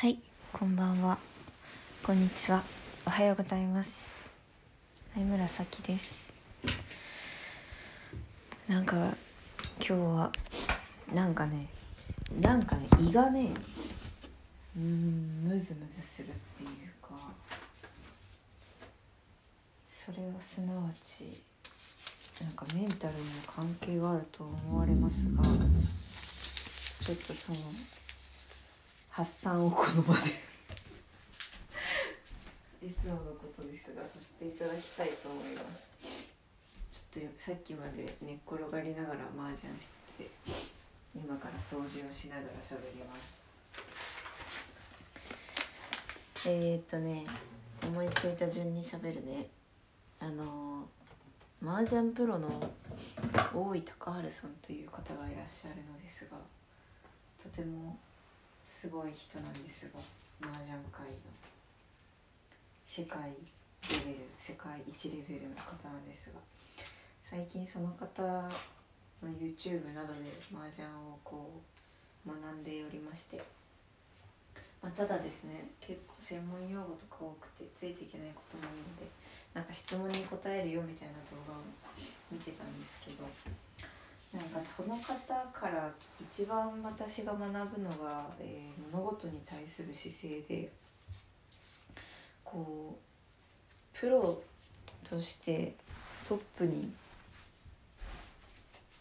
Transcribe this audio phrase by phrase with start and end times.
[0.00, 0.16] はい、
[0.52, 1.18] こんばんは。
[2.04, 2.62] こんにちは。
[3.04, 4.30] おはようございます。
[5.12, 6.32] はい、紫です。
[8.68, 9.16] なんか今
[9.80, 10.32] 日は
[11.12, 11.66] なんかね、
[12.40, 13.52] なんかね胃がね、
[14.76, 16.68] うんムズムズするっていう
[17.02, 17.16] か、
[19.88, 21.24] それはすなわち
[22.40, 27.58] なんかメンタルにも関係があると思われますが、ちょっとその。
[29.18, 30.20] 発散をこの場で。
[32.86, 35.90] いつものことですがさせていただきたいと思います。
[36.92, 40.30] ちょっとさっきまで寝っ転がりながら麻雀してて
[41.16, 43.42] 今から掃除をしながら喋ります。
[46.46, 47.26] えー、っとね
[47.82, 49.48] 思いついた順に喋るね。
[50.20, 50.86] あの
[51.60, 52.70] 麻雀プロの
[53.52, 56.36] 大井隆治さんという方がいらっしゃるのですが
[57.42, 57.98] とても
[58.68, 59.98] すごい人なんですが
[60.48, 61.16] 麻雀界の
[62.86, 66.38] 世界レベル世界一レベルの方なんですが。
[67.30, 68.22] 最近その方
[69.20, 71.60] の YouTube などで麻雀をこ
[72.24, 73.36] う学んでおりまして、
[74.80, 79.12] まあ、ただですね結構専門用語とか多くてついていけないことも多いので
[79.52, 81.60] なんか質問に答えるよみたいな動画を
[82.32, 83.28] 見てたんですけど
[84.32, 85.90] なんかその方から
[86.20, 90.70] 一番私が学ぶのが、えー物事に対する姿勢で
[92.42, 92.98] こ
[93.94, 94.40] うプロ
[95.04, 95.74] として
[96.26, 96.90] トップに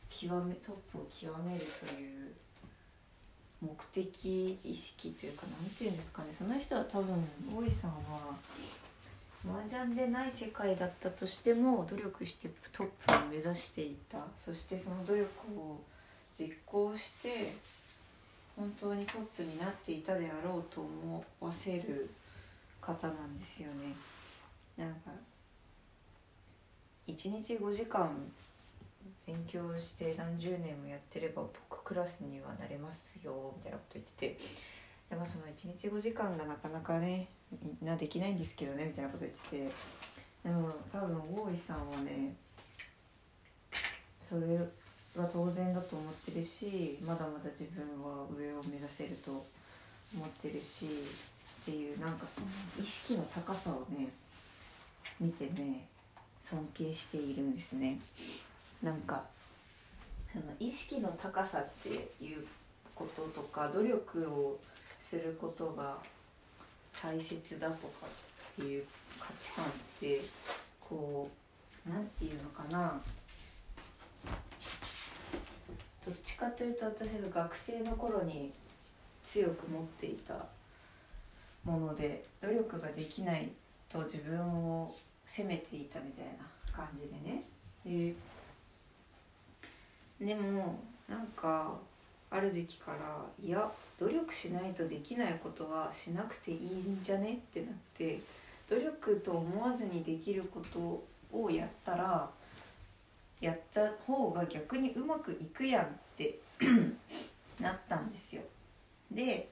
[0.09, 2.31] 極めトップを極めるという
[3.61, 6.29] 目的意識というかなんていうんですかね。
[6.31, 7.15] その人は多分
[7.55, 8.35] 大井さんは
[9.51, 15.79] 麻雀でない世界だったとしても努力してトップを目指していたそしてその努力を
[16.37, 17.53] 実行して
[18.55, 22.09] 本当にトップになっていたであろうと思わせる
[22.81, 23.95] 方なんですよね。
[24.77, 25.11] なんか
[27.07, 28.09] 1日5時間
[29.25, 34.37] 勉強して何十年もやってれば僕クラスにはなれますよみたいなこと言ってて
[35.09, 37.27] でもその1日5時間がなかなかね
[37.81, 42.35] なできないんですけどねみたいなこと言っててでも多分大井さんはね
[44.21, 49.31] それは当然だと思ってるしまだまだ自分は上を目指せると
[50.15, 50.85] 思ってるし
[51.61, 52.47] っていうなんかその
[52.81, 54.09] 意識の高さをね
[55.19, 55.87] 見てね
[56.41, 57.99] 尊敬しているんですね。
[58.81, 59.23] なんか
[60.31, 61.89] その意識の高さって
[62.23, 62.45] いう
[62.95, 64.59] こととか努力を
[64.99, 65.97] することが
[67.01, 68.83] 大切だとかっていう
[69.19, 69.67] 価値観っ
[69.99, 70.21] て
[70.79, 71.29] こ
[71.87, 73.01] うなんていうのかな。
[76.05, 78.53] どっちかというと私が学生の頃に
[79.23, 80.45] 強く持っていた
[81.65, 83.49] もので努力ができない
[83.89, 87.43] と自分を責めていたみたいな感じでね。
[87.85, 88.15] で
[90.25, 90.79] でも
[91.09, 91.77] なんか
[92.29, 98.19] ある時期からいや努力しないとできないことはしなくていいんじゃねってなって
[98.69, 102.29] 努力と思わずにできることをやったら
[103.39, 106.39] やった方が逆にうまくいくやんって
[107.61, 108.41] なったんですよ。
[109.11, 109.49] で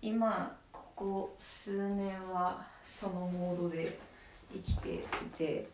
[0.00, 3.98] 今ここ数年はそのモードで
[4.52, 5.66] 生きていてってい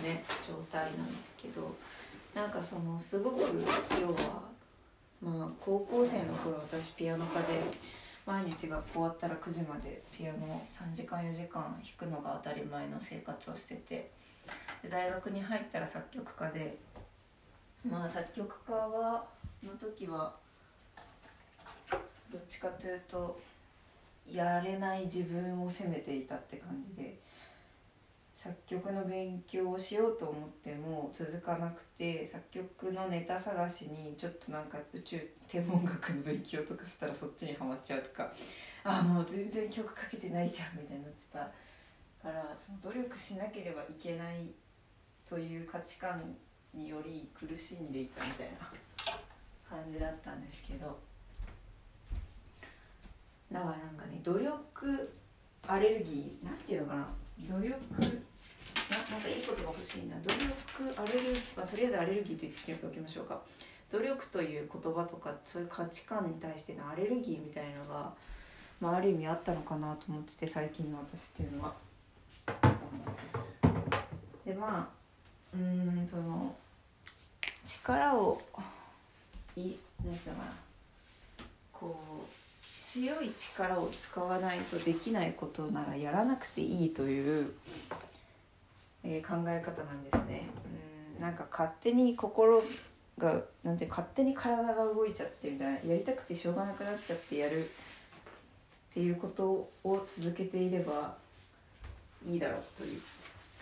[0.00, 1.74] うね状態なんですけど
[2.36, 3.40] なんかそのすごく
[3.98, 4.42] 要は
[5.22, 7.46] まあ高校生の頃私ピアノ科で
[8.26, 14.10] 毎日学校終わったら9時までピアノを3時間4時間弾くのが当たり前の生活をしてて
[14.82, 16.76] で大学に入ったら作曲家で
[17.88, 19.24] まあ作曲家は
[19.64, 20.34] の時は
[22.30, 23.40] どっちかというと
[24.30, 27.16] やれない自分を責めていたって感じで
[28.36, 38.30] 作曲の勉強をしようと思っても続かなくて作曲のネタ探しにちょっとなんか宇宙天文学の勉強とかしたらそっちにはまっちゃうとか
[38.84, 41.50] ああもう全然曲かけてないじゃんみたいになってた。
[42.26, 44.50] からその努力しなければいけない
[45.28, 46.34] という価値観
[46.74, 50.98] により苦しんでいたみたいな感じだったんですけど。
[53.52, 55.12] だからなんかね努力
[55.68, 57.08] アレルギーなんていうのかな。
[57.38, 57.76] 努力な
[59.10, 60.16] なんかいい言葉欲しいな。
[60.20, 63.40] 努力アレルギー、まあ、とりあえずアレルギーと言っておきましょうか。
[63.90, 68.12] 努力という言葉とかそういう価値観に対してのアレルギーみたいのが、
[68.80, 71.74] まあ、ある意味あったのかなと思ってて最近の私っていうのは。
[74.44, 74.88] でまあ
[75.54, 76.54] うんその
[77.66, 78.40] 力を
[79.56, 80.52] いなんていうのかな。
[81.72, 82.45] こう
[82.96, 87.52] 強い力を使わないとできないことならやらなくていいという、
[89.04, 90.48] えー、考え方なんですね。
[91.18, 92.62] うんなんか勝手に心
[93.18, 97.68] がなんて勝手に体が動いちゃってみたいなやりたくてしょうがなくなっちゃってやるっ
[98.92, 101.14] ていうことを続けていれば
[102.26, 103.00] いいだろうという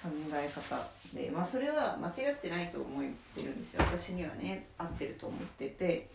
[0.03, 0.77] 考え方
[1.17, 3.05] でまあそれは間違ってないと思っ
[3.35, 6.09] てるんですよ私にはね合ってると思ってて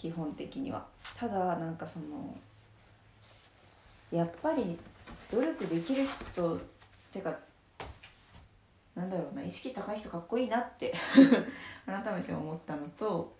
[0.00, 0.86] 基本的には。
[1.14, 2.34] ただなんかその
[4.10, 4.78] やっぱり
[5.30, 6.60] 努力できる人っ
[7.12, 7.36] てか
[8.94, 10.94] なんだろうな意識高い人かっこいいなって
[11.84, 13.36] 改めて思ったのと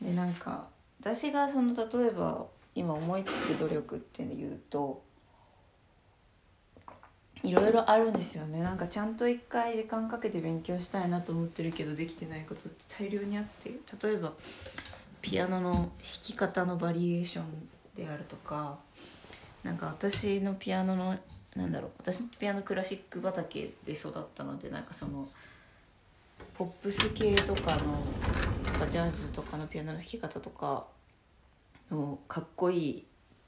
[0.00, 0.66] でなんか
[1.00, 5.03] 私がその例えば今思いつく努力っていうと
[7.44, 8.62] いろいろあるんですよね。
[8.62, 13.70] なんかちゃんと一回時間かけて勉強したいなと思ってるけどできてないことって大量にあって。
[14.06, 14.32] 例えば
[15.20, 17.44] ピアノの弾き方のバリエーション
[17.94, 18.78] であるとか。
[19.62, 21.18] なんか私のピアノの
[21.54, 21.90] なんだろう。
[21.98, 25.28] 私のピアノクラシック畑で育ったのでなんかその
[26.56, 28.04] ポップス系とかの
[28.66, 30.84] とかジャズとかのピアノの弾き方とか
[31.90, 33.04] のかっこいい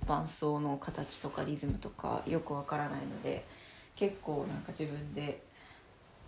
[0.06, 3.44] 伴奏の形とかリズムとかよくわからないので。
[3.96, 5.42] 結構なんか自分で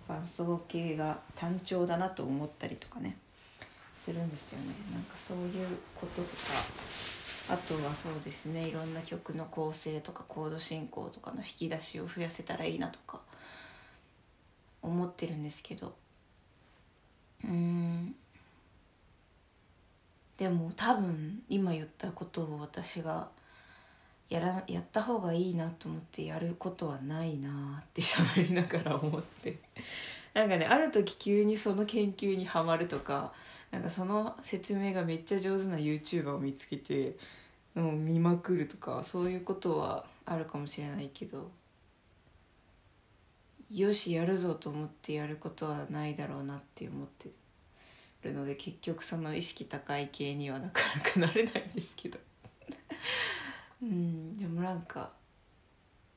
[0.08, 3.16] 伴奏系が単調だなと思ったりとかね
[3.94, 4.74] するんですよね。
[4.92, 6.32] なんかそういうこととか
[7.50, 13.20] あとはそうですねいろんな曲の構成とかコード進行とかの引き出しを増やせたらいいなとか
[14.82, 15.94] 思ってるんですけど。
[17.44, 18.14] うん。
[20.36, 23.28] でも多分今言ったことを私が
[24.28, 29.58] やらやった方がいいなと思ってやることはないなって喋りながら思って。
[30.34, 33.32] なんかねある時急にその研究にはまるとか
[33.70, 37.16] なんかその説明がめっちゃ上手な YouTuber を見つけて
[37.74, 41.50] もう見まくるとかそういうことはあるかもしれないけど。
[43.70, 47.28] よしやるぞと思ってやることはないだろうなって思って
[48.22, 52.18] るので結局その意識高い系にはなかなかなれないんですけど。
[53.82, 55.10] うんでもなんか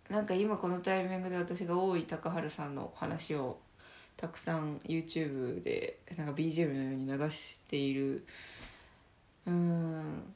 [0.09, 3.59] なんか今このタイミングで私が大井隆治さんの話を
[4.17, 8.25] たくさん YouTube でなんか BGM のように流している
[9.45, 10.33] うん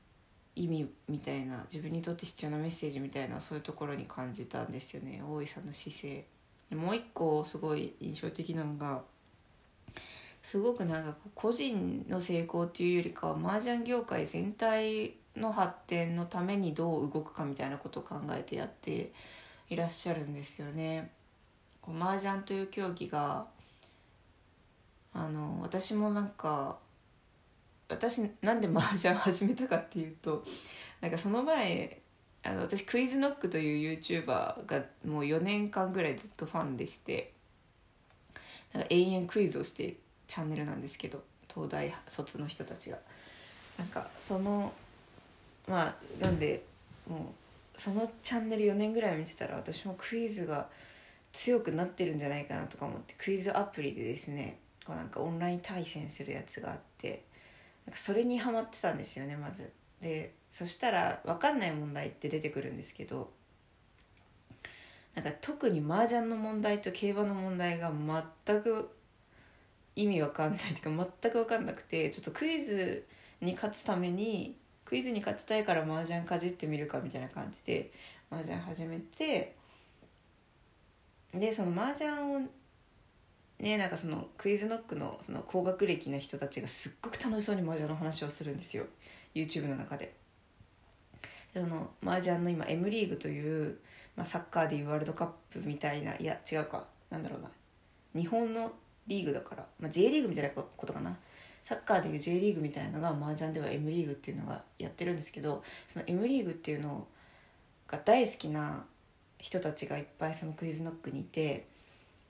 [0.55, 5.21] 意味みたいな自分にとって必要なメッセージみたいなそういうところに感じたんですよね。
[5.27, 6.25] 大井さんの姿勢。
[6.73, 9.01] もう一個すごい印象的なのが
[10.41, 19.11] すごくなんか個人の成功っていうよりかは麻雀業界全体の発展のためにどう動くかみたいなことを考えてやって
[19.69, 21.11] いらっしゃるんですよね。
[21.81, 23.45] こう麻雀という競技が
[25.13, 26.77] あの私もなんか
[27.87, 30.43] 私なんで麻雀始めたかっていうと
[31.01, 32.01] なんかその前
[32.43, 34.25] あの私クイズノックという YouTuber
[34.65, 37.33] がもう4年間ぐらいずっとファンでして
[38.73, 39.97] なんか永遠クイズをしてる
[40.27, 41.23] チャンネルなんですけど
[41.53, 42.97] 東大卒の人たちが
[43.77, 44.73] なんかその
[45.67, 46.63] まあなんで
[47.07, 47.33] も
[47.75, 50.67] うそのチャンネル4年ぐらい見てたら私もクイズが
[51.31, 57.23] 強くなってるんじゃないかなとか思ってクイズアプリでですねこうなんかオンライン対戦するやつがあって
[57.85, 59.71] なんかそれにハマってたんですよねまず。
[60.01, 63.31] でそしたら分かんない問題って出てくるんですけど
[65.15, 67.91] なんか特に麻雀の問題と競馬の問題が
[68.45, 68.89] 全く
[69.95, 73.05] 意味わかんないというか全く分かんなくてちょっとクイズ
[73.41, 77.91] に勝つためにクイズに勝ちたいから麻雀かじってみるかみたいな感じで
[78.31, 79.55] 麻雀始めて
[81.33, 82.39] でその麻雀を
[83.59, 88.85] ねなんかそのクイズノックのその高学歴な人たちがすっごく楽しそうに麻雀の話をするんですよ。
[89.33, 90.13] YouTube の中で。
[91.53, 93.79] でその麻雀の今 M リーグという、
[94.15, 96.85] まあ、サッカーでいうワールドカップみたいないや違うか。
[97.09, 97.49] なんだろうな。
[98.13, 98.71] 日本の
[99.07, 101.17] リーグだから、まあ、J リーグみたいなことかな。
[101.65, 107.07] サッカーでいう J リーグみたいなのが麻雀では M リーグっていうのがやってるんですけどその M リーグっていうの
[107.87, 108.85] が大好きな
[109.39, 111.65] 人たちがいっぱいそのクイズノックにいて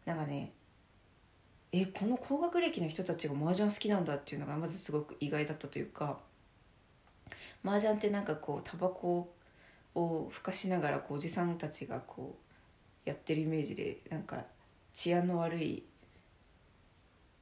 [0.05, 0.53] なんかね
[1.73, 6.17] えこの高学歴の人たちが麻雀好きなんだっていうのがまずすごく意外だったというか
[7.61, 9.33] 麻雀ってなんかこうタバコ
[9.95, 12.37] をふかしながらこうおじさんたちがこ
[13.05, 14.45] うやってるイメージでなんか
[14.93, 15.83] 治安の悪い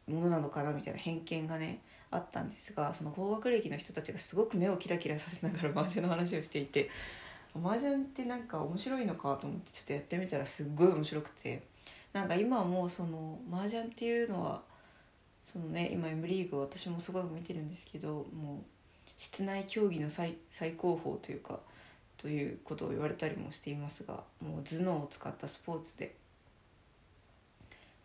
[0.08, 1.82] ものなのかなみたいな偏見がね
[2.12, 6.90] あったんですがその高学歴の人たちがすごく目をキラキラさせながら麻雀の話をしていて
[7.56, 11.74] 麻雀ってなんか面白いのかと思ってちょっとやってみたらすっごい面白くて。
[12.14, 14.62] なんか今はもうその麻雀っていうのは
[15.44, 18.64] そのね今 M リーグ私もすごい見てるんですけどもう
[19.18, 21.60] 室内競技の最最高峰というか
[22.18, 26.16] ということを言われたりもしていますがもう頭脳を使ったスポーツで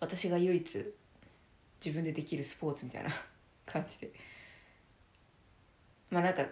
[0.01, 0.95] 私が唯一
[1.85, 3.11] 自分でできるスポーツみたいな
[3.67, 4.13] 感じで。
[6.11, 6.47] まあなんか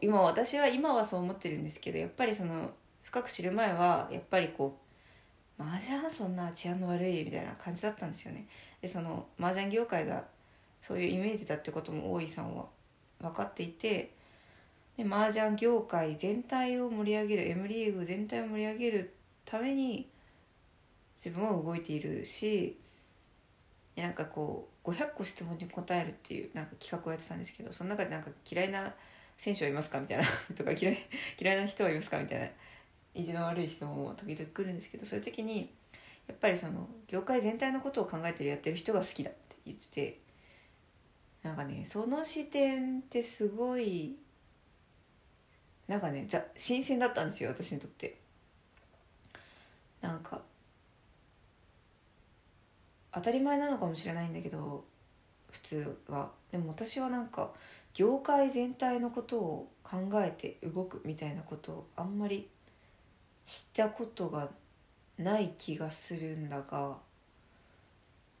[0.00, 2.70] 今私は今はそう思ってるんですけどやっぱりその
[3.02, 4.78] 深く知る前はやっぱりこ
[5.58, 8.46] う麻雀そんな治安の悪いみたいな感じだったんですよね。
[8.80, 10.24] でその麻雀業界が
[10.80, 12.66] そういうイメージだってことも大井さんは
[13.20, 14.12] 分かっていて
[14.96, 20.08] で麻雀業界全体を盛り上げる M リーグ全体を盛り上げるために
[21.24, 22.76] 自分は動いているし
[23.96, 28.92] なんかこう500個質問に答えるっていうなんか企画をやってたんですけどその中でなんか嫌いな
[29.36, 30.24] 選手はいますかみたいな
[30.56, 30.98] とか嫌い
[31.40, 32.48] 嫌いな人はいますかみたいな
[33.14, 35.74] 意地の悪い質問も時々来るんですけどそういう時に
[36.26, 40.18] やっぱりその業界全体のことを考えてるやってる人が好きだって言ってて
[41.42, 44.16] なんかねその視点ってすごい
[45.88, 48.22] なんかねざ新鮮だったんですよ私にとって。
[50.02, 50.42] なんか
[53.14, 54.84] 当たり前なのかもしれないんだけど
[55.50, 56.30] 普通は。
[56.50, 57.50] でも私はなんか
[57.94, 62.48] 業界全体のことを考えて動くみたいなことをあんまり
[63.44, 64.50] 知ったことが
[65.18, 66.96] ない気がするんだが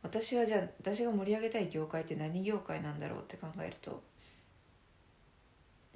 [0.02, 4.02] 私はじゃあ私が盛り上げたい業界って何業界なんだろうって考えると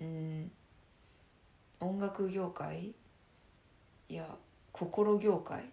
[0.00, 0.50] うん
[1.80, 2.95] 音楽業界？
[4.09, 4.26] いや
[4.73, 5.64] 心業界？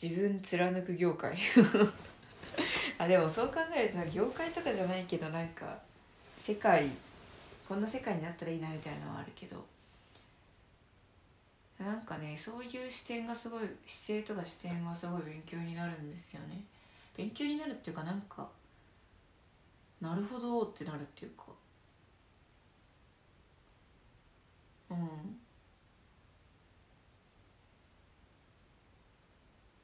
[0.00, 1.36] 自分貫く業界。
[2.98, 5.78] あでもそう考えると業界とかじゃないけどなんか
[6.38, 6.88] 世界
[7.68, 9.64] こんな世界になったらいいなみたいなのはあるけど。
[11.78, 16.64] なんかねそういう視点がすごい姿勢とか視点がすごい勉強になるんですよね。
[17.16, 18.48] 勉強になるっていうかなんか
[20.00, 21.44] なるほどってなるっていうか。
[24.90, 25.40] うん。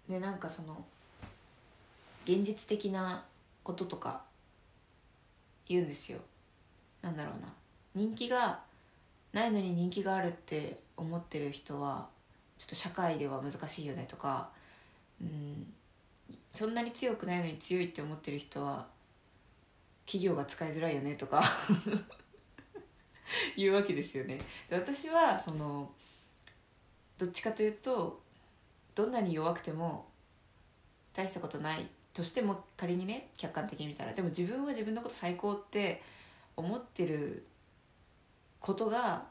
[0.08, 0.84] でなんかその
[2.24, 3.24] 現実的な
[3.62, 4.22] こととか
[5.68, 6.18] 言うんですよ。
[7.02, 7.48] なんだろうな。
[7.94, 8.60] 人気が
[9.32, 12.08] ないのに人気があるって思ってる人は
[12.56, 14.50] ちょっと社会では難しいよねとか
[15.20, 15.72] うん
[16.52, 18.86] そんなに強くないのに強いって思ってる人は
[20.06, 21.42] 企業が使いづらいよねとか
[23.56, 24.38] 言うわけですよね。
[24.68, 25.90] で私はその
[27.18, 28.22] どっちかというと
[28.94, 30.06] どんなに弱くても
[31.12, 34.12] 大したことないとしても仮にね客観的に見たら。
[34.12, 36.02] でも自分は自分のこと最高って
[36.56, 37.44] 思ってる
[38.60, 39.24] ことが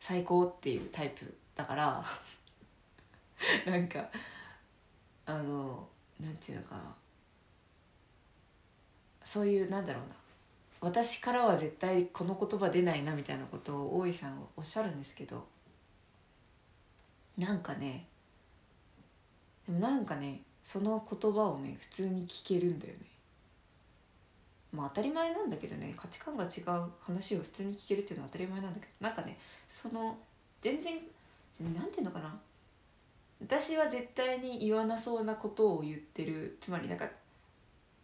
[0.00, 2.04] 最高っていうタイプだから。
[3.66, 4.08] なんか
[5.26, 5.86] あの
[6.18, 6.96] なんていうのかな。
[9.24, 10.14] そういうなんだろうな。
[10.80, 15.53] 私からは絶対この言葉出ないなみたいなことを大井さんおっしゃるんですけど。
[17.38, 18.06] なんかね
[19.66, 23.00] でもなんかねその言葉をね普通に聞けるんだよね。
[24.72, 29.38] まあ当たり前なんだけどね価値観が違う話を普通に聞けるっていうのは当たり前なんだけどなんかね
[29.70, 30.16] その
[30.60, 30.94] 全然
[31.74, 32.34] なんていうのかな。
[33.40, 36.56] 私は絶対に言わなそうなことを言ってる。
[36.60, 37.06] つまりなんか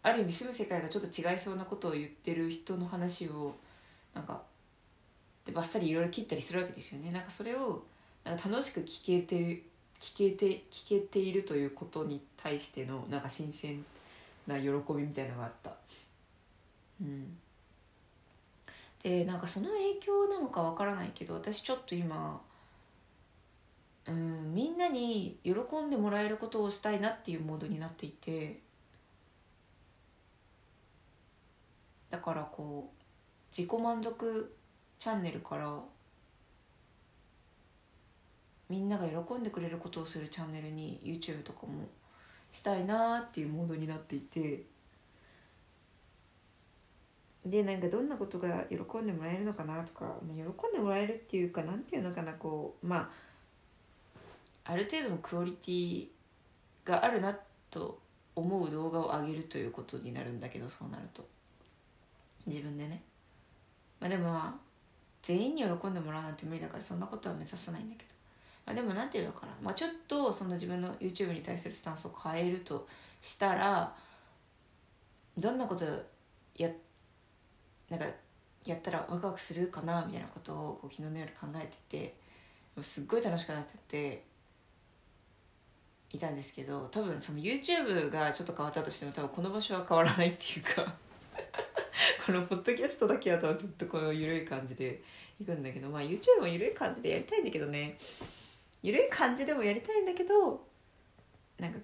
[0.03, 3.55] ある意味住む世界がちょっと違いそうなことを言ってる人の話を
[4.13, 4.41] なんか
[5.45, 7.11] でバッサリいろいろ切ったりするわけですよね。
[7.11, 7.83] なんかそれを
[8.23, 9.63] なんか楽しく聞けてる
[9.99, 13.83] 聞けて聞けているということに対してのなんか新鮮
[14.47, 15.71] な喜びみたいのがあった。
[17.01, 17.37] うん。
[19.03, 22.39] でなんかその影響なのかわからないけど私ちょっと今
[24.07, 25.51] うんみんなに喜
[25.81, 28.59] んでもらえることをしたいなっていうモードになっていて
[32.09, 33.01] だからこう
[33.55, 34.55] 自己満足
[34.99, 35.79] チャンネルから
[38.71, 41.89] みんなが喜んでくれることをするチャンネルに YouTube とかも
[42.51, 44.63] したいなっていうモードになっていて。
[47.45, 56.07] でなんかどんなことが喜んでもらえるのかなとか喜んでもらえるっていうかなんていうのかなこうまあある程度のクオリティ
[56.85, 57.35] があるな
[57.71, 57.99] と
[58.35, 61.27] 思う動画を上げるということになるんだけどそうなると。
[62.45, 63.01] 自分でね。
[63.99, 64.71] まあでもまあ
[65.23, 68.13] 全員に喜んでもらうなんて無理だからそんなことは目指さないんだけど、
[68.65, 72.87] まあ、でもなんていうのかな、まあ、ちょっとその自分の YouTube に対するスタンスを変えると
[73.19, 73.93] したら
[75.37, 75.85] どんなこと
[76.55, 76.69] や
[77.89, 78.05] なんか
[78.65, 82.13] やったらワクワクするかなみたいなことをこう昨日の夜考えて
[82.77, 84.23] てすっごい楽しくなってて
[86.13, 90.93] いたんですけど多分その YouTube がちょっと変わったとしても多分この場所は変わらないっていうか
[92.25, 95.01] このポッドキャストだけはずっとこの緩い感じで
[95.39, 97.97] いくんだけどまあ YouTube も緩い感じでやりたいんだけどね。
[98.83, 100.65] 緩い感じでもやりたいんだけど
[101.59, 101.79] なんか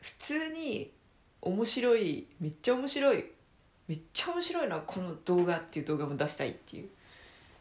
[0.00, 0.92] 普通に
[1.40, 3.24] 面白いめっちゃ面白い
[3.86, 6.88] めっちゃ面白いなこの動画っていう動画も出したいっていう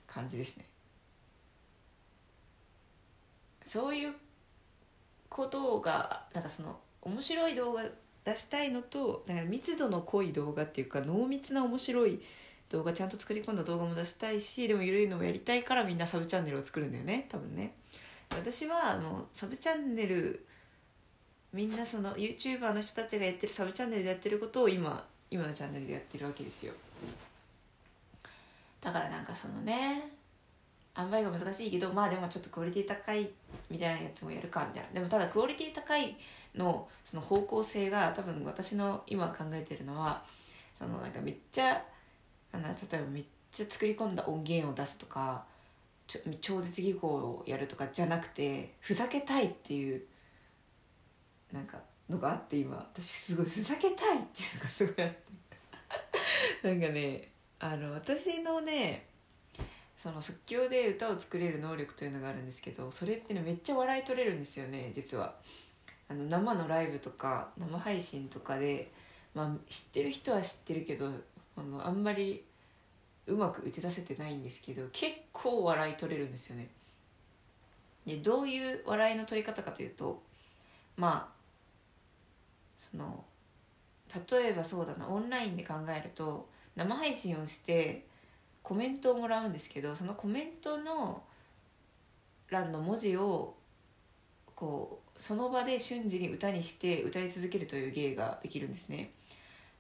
[0.06, 0.66] 感じですね。
[3.66, 4.14] そういう
[5.30, 7.84] ことがなんかその面白い動画
[8.24, 12.22] 出したいのとなんか密度の濃い動画っていうか濃密な面白い
[12.70, 17.74] 動画ちゃんと作り込んだ動画も出したいしでも緩いのもやりたいからみんなサブチャンネルを作るんだよね多分ね。
[18.30, 20.46] 私はあのサブチャンネル
[21.54, 26.74] みんなその YouTuber の人たちがやってるサブチャンネルでやってることを今今のチャンネルでやってるわけですよ。
[28.82, 30.12] だからなんかそのね
[30.98, 33.30] 塩梅が難しいけどまあでもちょっとクオリティ高い
[33.70, 34.90] みたいなやつもやるかみたいな。
[34.94, 36.16] でもただクオリティ高い
[36.56, 40.24] のその方向性が多分私の今考えてるのは
[40.78, 41.82] そのなんかめっちゃ
[42.52, 45.44] あの例えばめっちゃ作り込んだ音源を出すとか
[46.42, 50.04] 超絶技巧をやるとかじゃなくてふざけたいっていう
[51.52, 52.78] なんかのがあって今。
[52.78, 55.28] 私すごいふざけたいっていうのがすごいあって。
[56.64, 59.08] なんかねあの私のね
[59.98, 65.36] その即興で歌を作れる能力というのがあるんですけどそれってねめっちゃ笑い取れるんですよね実は。
[66.10, 68.92] あの生のライブとか生配信とかで、
[69.34, 71.12] まあ、知ってる人は知ってるけど
[71.58, 72.46] あのあんまり
[73.28, 76.70] うまく打ち出せてないんですけど結構笑い取れるんですよね
[78.06, 80.22] でどういう笑いの取り方かというと
[80.96, 81.38] まあ
[82.78, 83.24] その
[84.32, 88.06] 例えばそうだなオンラインで考えると生配信をして
[88.64, 91.24] コメントをもらうんですけどそのコメントの
[92.50, 93.56] 欄の文字を
[94.56, 99.12] こうその場で瞬時に歌にして歌い続けるという芸ができるんですね。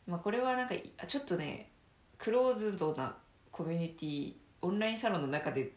[0.08, 0.76] まあ、これはなんか
[1.08, 1.70] ちょっとね
[2.18, 3.16] クローズドな
[3.58, 5.72] コミュニティオンラインサロンの中で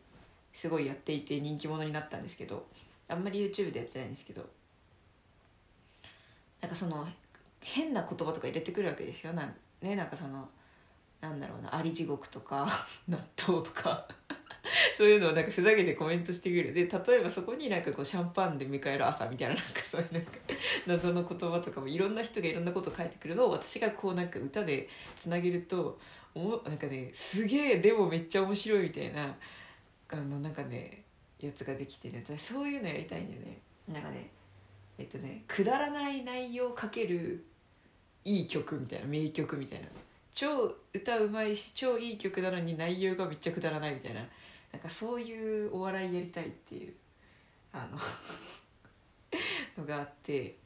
[0.53, 2.67] すごいやっていて人気者になったんですけど
[3.09, 4.45] あんまり YouTube でやってないんですけど
[6.61, 7.09] なんかその
[7.63, 9.33] 変な言葉とか入れてくるわけですよ。
[9.33, 10.47] なん,、ね、なんかその
[11.23, 12.69] なんだろうな「あり地獄」とか
[13.09, 14.07] 「納豆」とか
[14.95, 16.75] そういうのをなんかふざけてコメントしてくる。
[16.75, 20.33] で例えばそこになんかこうシャンパンで迎える朝みたいななんかそういうなんか
[20.87, 25.99] 謎の言葉とかもいろんな人がいろんなこと書いてくるのを私がこうなんか歌でつなげると
[26.35, 29.35] おもなんかねすげえでもめっちゃ面白いみたいな
[30.13, 31.03] あのなんかね
[31.41, 33.59] やつができてね私そういうのやりたいんだよね。
[33.89, 34.31] なんかね
[34.99, 37.45] えっとねくだらない内容かける
[38.25, 39.87] いい曲みたいな名曲みたいな。
[40.33, 44.21] 超歌うまいし超いい曲なのに内容がめっちゃくだらないみたいな。
[44.73, 46.93] なんかそういうお笑いやりたいっていう
[47.73, 47.99] あの
[49.83, 50.57] のがあって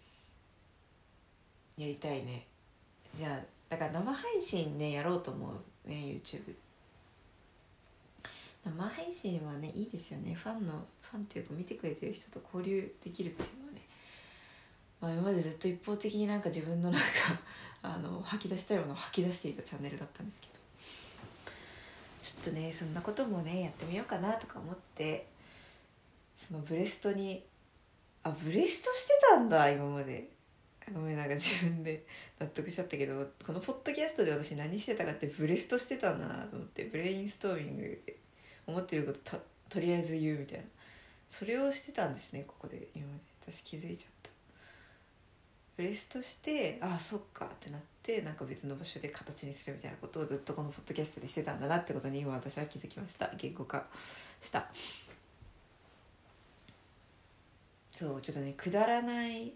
[1.78, 2.46] やりたいね。
[3.14, 5.52] じゃあだから生配信ねやろうと思
[5.86, 6.54] うね YouTube
[8.64, 10.32] 生配信はねいいですよね。
[10.32, 13.80] ファンのファンっていうか見てくれてる人と交流できるっていうのはね、
[15.00, 17.06] まあ、今までずっと一方的になんか自分のなんか
[17.82, 20.54] あの吐き出したいものを吐き出していたチャンネルだったんですけど。
[22.22, 25.26] ちょっとねそんなこともねやってみようかなとか思って
[26.38, 27.44] そのブレストに
[28.22, 30.33] あブレストしてたんだ今まで。
[30.92, 32.04] ごめんなんか自分で
[32.38, 38.02] 納得しちゃったけどこのポッドキャストで私何してたかってブレストしてたんだなと思ってブレインストーミング
[38.66, 40.64] 思ってることとりあえず言うみたいな。
[41.30, 43.34] それをしてたんですねここで今まで。
[43.52, 44.30] 私気づいちゃった。
[45.76, 53.30] ブレストしてああそっかってなってなんか別の場所で形にするみたいなことをずっとこのポッドキャストでしてたんだなってことに今私は気づきました。
[53.36, 53.84] 言語化
[54.40, 54.66] した。
[57.90, 59.52] そうちょっとねくだらない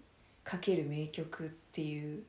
[0.48, 2.22] かける名曲っていう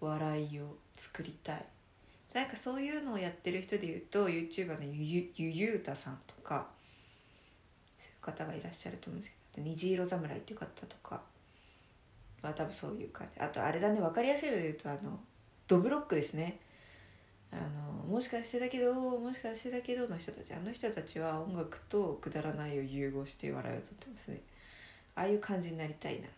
[0.00, 1.64] 笑いを作りたい。
[2.34, 6.68] なんかそういうのをやってる人でいうと YouTuber のゆゆゆうたさんとか
[7.98, 11.20] そういう方がいらっしゃると思うんですけど虹色侍っていう方とか
[12.42, 13.40] は多分そういう感じ。
[13.40, 15.18] あとあれだね分かりやすいので言うとあの
[15.66, 16.60] ドブロックですね。
[17.50, 20.54] あのもしかしてだけどもしかしてだけどの人たち。
[20.54, 24.42] あの人たちは音楽とくだらないを融合して笑いをとってますね。
[25.16, 26.28] ああいう感じになりたいな。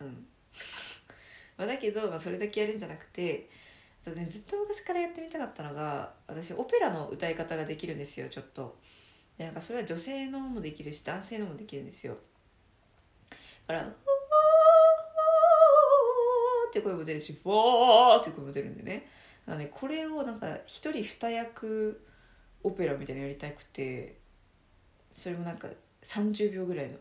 [0.00, 0.26] うん。
[1.56, 3.48] まあだけど、まあ、それだけやるんじゃなくて
[4.04, 8.76] あとねずっと昔からやってみたかったのが私オペラの歌い方ができるんですよちょっと。
[9.38, 12.16] でなんかそれは女性のもできるし男性のもできるんですよ。
[13.66, 13.94] だから
[16.68, 19.08] って声も出るし「わー」って声も出るんでね。
[19.46, 22.04] だねこれをなんか一人二役
[22.62, 24.16] オペラみたいなのやりたくて
[25.12, 25.68] それもなんか
[26.02, 26.96] 30秒ぐらいの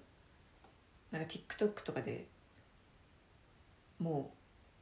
[1.14, 2.26] なんか TikTok とかで
[4.00, 4.38] もう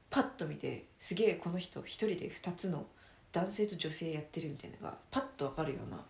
[0.10, 2.86] パッと見てすげえこの人一人で2つの
[3.34, 6.02] 男性と女性やってるみたいなのがパッと分かるような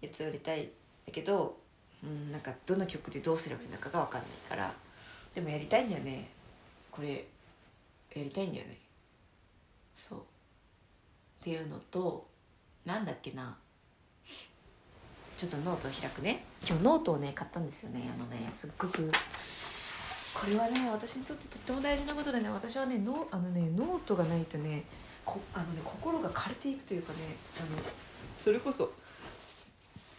[0.00, 0.70] やつをやりたいんだ
[1.12, 1.56] けど、
[2.02, 4.72] うん、なんかどの曲でどうすればいいのかが分かんないから
[5.34, 6.28] でもやりたいんだよね。
[6.90, 7.26] これ
[8.14, 8.78] やりたいんだよね。
[9.94, 10.18] そう。
[10.18, 10.22] っ
[11.42, 12.26] ていうのと
[12.84, 13.56] なんだっけな。
[15.38, 16.44] ちょっとノートを開くね。
[16.68, 18.10] 今日ノートをね買ったんですよね。
[18.12, 19.08] あのねすっごく。
[20.34, 24.82] これはね私にとってとっても大事なことでね私はねノあのねノートがないとね
[25.24, 27.18] こあのね心が枯れていくというかね
[27.56, 27.78] あの
[28.42, 28.92] それこそ。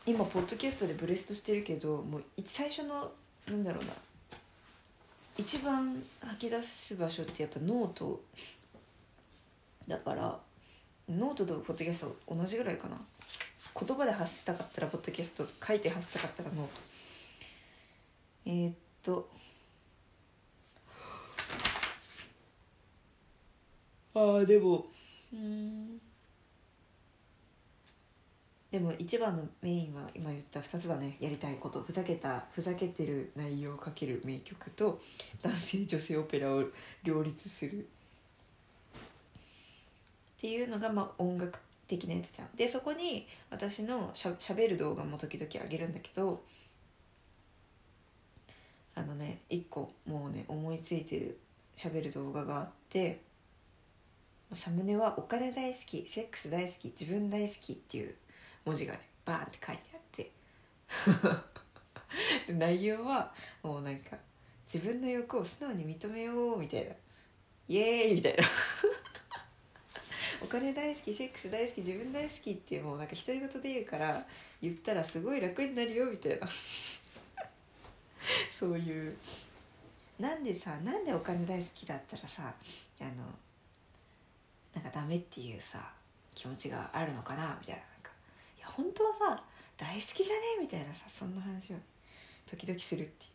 [0.06, 3.12] 今ポッドキャストでブレストしてるけどもう最初の
[3.48, 3.92] なんだろうな。
[5.38, 8.22] 一番吐き出す場所ってやっぱノート
[9.86, 10.40] だから
[11.10, 12.98] ノートとポッドキャスト同じぐらいかな
[13.78, 16.90] 言葉で発したかったらポッドキャスト書いて発したかったらノート
[18.46, 19.30] えー、っと。
[24.16, 24.86] ああでも。
[25.32, 26.00] うん。
[28.72, 31.18] でも一番のメインは今言った2つだね。
[31.20, 31.82] やりたいこと。
[31.82, 35.00] ふざけたふざけてる内容をかける名曲と
[35.42, 36.64] 男性女性オペラを
[37.04, 37.80] 両立する。
[37.80, 37.82] っ
[40.42, 42.50] ていうのがまあ音楽的なやつじゃん。
[42.56, 46.44] でそこに私のしゃしゃべる動画も時々あげるんだけど
[48.96, 51.40] あのね一個もうね思いついてる
[51.76, 53.22] しゃべる動画があって
[54.54, 58.16] サムネは「お金大好きセックス大好き自分大好き」っていう
[58.66, 60.32] 文字がねバーンって書いてあって。
[62.54, 64.18] 内容はもうなんか
[64.72, 66.94] 自分の欲を素直に認めようみたいな。
[67.68, 68.44] イエーイみたいな。
[70.50, 74.26] 金大好きセックス大好き自分大好きってもうなんか独り言で言うから
[74.62, 76.48] 言ったらすごい楽になるよみたいな。
[78.52, 79.16] そういう。
[80.20, 82.54] なんでさなんでお金大好きだったらさ
[83.00, 83.12] あの
[84.74, 85.94] なんかダメっていうさ
[86.36, 87.82] 気持ちがあるのかなみたいな。
[87.82, 89.44] いや本当はさ
[89.78, 91.84] 大好きじゃねえみたいなさそんな話を、ね、
[92.46, 93.28] 時々するってい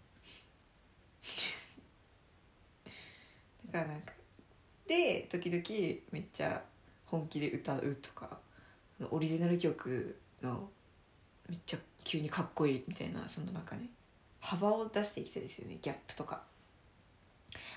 [3.66, 3.72] う。
[3.72, 4.12] だからなんか
[4.86, 5.62] で時々
[6.12, 6.62] めっちゃ
[7.14, 8.38] 本気で歌うとか
[9.10, 10.68] オリジナル曲の
[11.48, 13.88] めっちゃ急にかっこいいみたいなそのなんかね
[14.40, 16.42] 幅を出していきたいですよねギャップとか。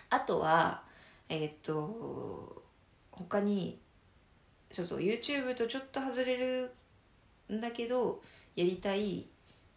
[0.10, 0.82] あとは
[1.30, 2.64] えっ、と
[3.12, 3.78] 他に
[4.72, 6.72] ちょっと YouTube とちょっと外れる
[7.52, 8.22] んだけど
[8.56, 9.28] やりたい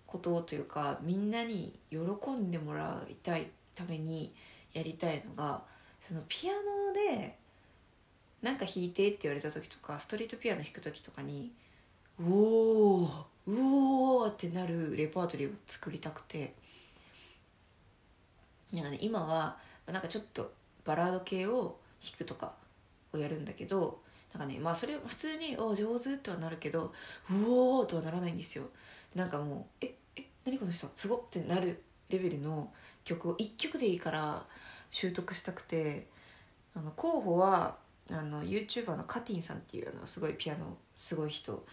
[0.06, 1.98] ことというかみんなに喜
[2.30, 4.34] んでもらいたいために
[4.72, 5.62] やりたいのが
[6.00, 7.39] そのピアノで
[8.42, 11.52] なんか弾いてって言われた時とかストリートピアノ弾く時とかに
[12.18, 13.10] うおー
[13.46, 13.56] う
[14.22, 16.54] おーってなるレパートリーを作りたくて。
[18.72, 20.52] なんかね今はなんかちょっと
[20.84, 22.52] バラード系を弾くとか
[23.12, 24.00] をやるんだけど
[24.32, 26.92] なんかねまあそれ普通に「お上手」とはなるけど
[27.30, 28.68] 「うおー」とはならないんですよ。
[29.14, 30.88] なんかもう「ええ何この人？
[30.94, 32.72] すごっ!」ってなるレベルの
[33.02, 34.46] 曲を1曲でいいから
[34.90, 36.06] 習得したくて。
[36.72, 37.76] あの候補は
[38.12, 41.64] あの YouTuber のカティンさんっていうあのすごいピアノすごい人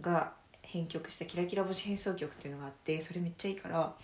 [0.00, 3.94] が編曲した「キラキラ星変奏曲」っていうのがあってそれめっちゃいいから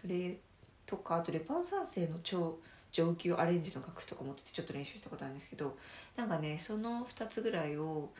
[0.00, 0.36] それ
[0.84, 2.58] とかあとレパン三世の超
[2.92, 5.76] 上級アレンジの楽譜とか持っててちょっと練習したことあるんですけど
[6.16, 8.10] なんかねその2つぐらいを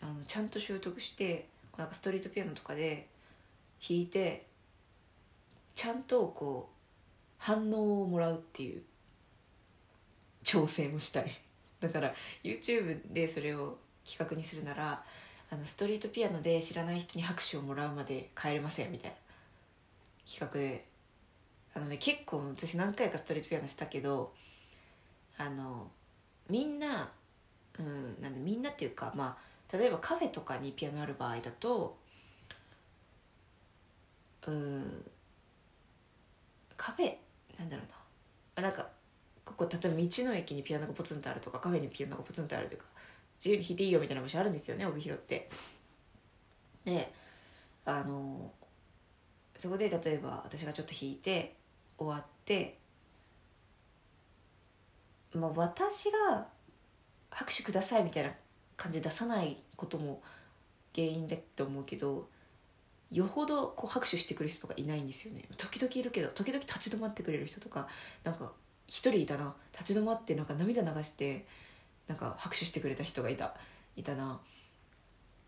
[0.00, 3.06] あのちゃんと習得してなんかストリートピアノとかで
[3.86, 4.46] 弾いて
[5.74, 6.74] ちゃんとこう
[7.38, 8.82] 反応をもらうっていう
[10.42, 11.47] 調整もしたい。
[11.80, 15.02] だから YouTube でそれを企画にするなら
[15.50, 19.16] あのストリートピアノで知らない人に拍手をもらうまで帰れませんみたいな。
[20.30, 20.86] 企画で。
[21.74, 24.32] あのね結構私何回かストリートピアノしたけど
[25.36, 25.88] あの
[26.48, 27.08] みんな、
[27.78, 29.38] うん、なんでみんなっていうかま
[29.72, 31.96] あ例えばカフェとかにピアノある場合だと
[34.46, 35.04] うん
[36.76, 37.14] カフェ
[37.58, 37.82] なんだろ
[38.56, 38.62] うな。
[38.62, 38.88] なんか
[39.48, 42.84] ここ例えば道の駅にピアノがポツンとあるとかカフェにピアノがポツンとあるとか
[43.38, 45.48] 自由に弾いていいよみたいな場所あるんですよね帯広って。
[46.84, 47.12] で
[47.86, 48.52] あの
[49.56, 51.56] そこで例えば私がちょっと弾いて
[51.96, 52.78] 終わって、
[55.34, 56.46] まあ、私が
[57.30, 58.32] 拍手くださいみたいな
[58.76, 60.22] 感じで出さないことも
[60.94, 62.28] 原因だと思うけど
[63.10, 67.88] よほどこう拍手してくる人とかいないんですよね時々いるけど時々立ち止まってくれる人とか
[68.22, 68.52] なんか
[68.88, 71.46] 一人いたな立ち止まってなんか涙流して
[72.08, 73.54] なんか拍手してくれた人がいた
[73.96, 74.40] いたな。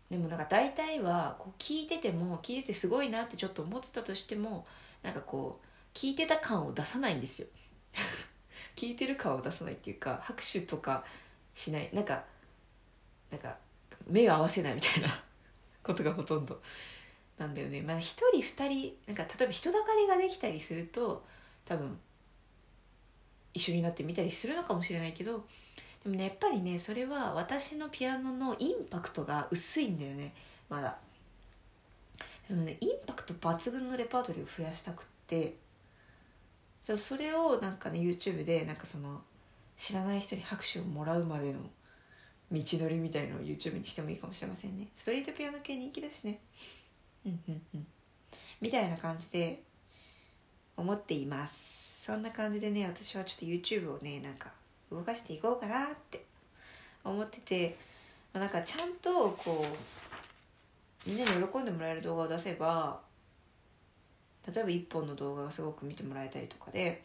[0.09, 4.65] でもなんか大体はこう聞いてても聞いててすごいなってちょっと思ってたとしても
[5.03, 7.47] なんかこう聞いてた感を出さないんですよ。
[8.75, 11.03] 聞いてる顔を出さないっていうか拍手とか
[11.55, 11.89] しない。
[11.93, 12.23] なんか
[13.31, 13.57] なんか
[14.05, 15.07] 目を合わせないみたいな
[15.81, 16.61] ことがほとんど。
[17.37, 17.81] なんだよね。
[17.81, 21.25] まあ1人2人なんか例えば人だかりができたりすると
[21.65, 21.99] 多分
[23.53, 25.45] 一緒になって見たりするのかもしれないけど
[26.03, 30.33] でもねやっぱりねそれは私のピアノのインパクトが薄いんだよね。
[30.69, 30.97] まだ。
[32.47, 35.55] そのねインパクト抜群のレパートリーを増やしたくって。
[36.83, 39.21] じゃそれをなんかね YouTube でなんかその
[39.77, 41.59] 知らない人に拍手をもらうまでの
[42.51, 44.87] 道のりみたいのを YouTube にしてもいいかもしれませんね。
[44.95, 46.39] ストリートピアノ系人気だしね。
[47.25, 47.87] うんうんうん。
[48.59, 49.61] みたいな感じで
[50.75, 51.90] 思っています。
[52.01, 54.49] そんな感じでね私はちょっと YouTube をねなんか
[54.91, 56.25] 動かしていこうかなって
[57.03, 57.77] 思ってて、
[58.33, 59.63] なんかちゃんとこ
[61.05, 62.99] うみんなに喜んでもらえる動画を出せば
[64.51, 67.03] 例えば1本の動画がすごく見てもらえたりとかで、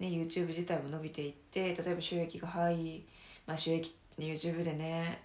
[0.00, 3.06] ね、YouTube 自体も伸びていって例えば収益が入り、
[3.46, 5.22] まあ、収益 YouTube でね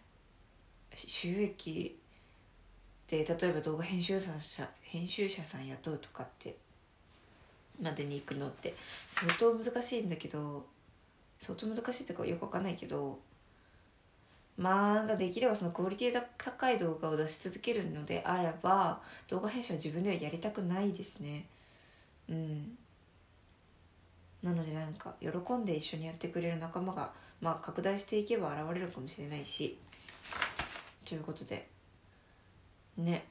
[0.94, 1.98] 収益
[3.08, 4.30] で例えば動画編集者
[4.84, 6.56] 編集者さん雇うとかって
[7.82, 8.76] までに行くのって。
[9.10, 10.65] 相当難しいんだけど
[11.39, 13.20] 相当難しいってかよくわかんないけど
[14.58, 21.46] まあできればそのクオリティ高い動画を出し続けるのであれば動画編集は自分ではやりたくないですね。
[22.30, 22.78] うん。
[24.44, 29.78] なのでなんか喜んで一緒にやってくれる仲間がまあ拡大していけば現れるかもしれないし。
[31.08, 31.67] ということで。
[32.98, 33.26] ね。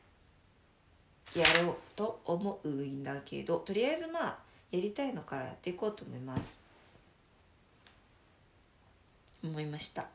[1.34, 4.38] やろうと思うんだけどとりあえずまあ
[4.70, 6.64] やりたいのからやっていこうと思います。
[9.42, 10.06] 思いました。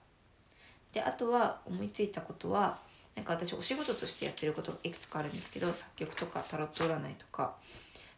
[0.93, 2.77] であとは思いついたことは
[3.15, 7.55] なんか私お仕事としてやってることがいくつかあるんですけど作曲とかタロット占いとか。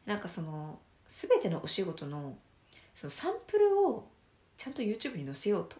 [0.08, 0.80] なんかその
[1.10, 2.38] 全てのお仕事の
[2.96, 4.08] そのサンプルを
[4.58, 5.76] ちゃんと YouTube に載せようと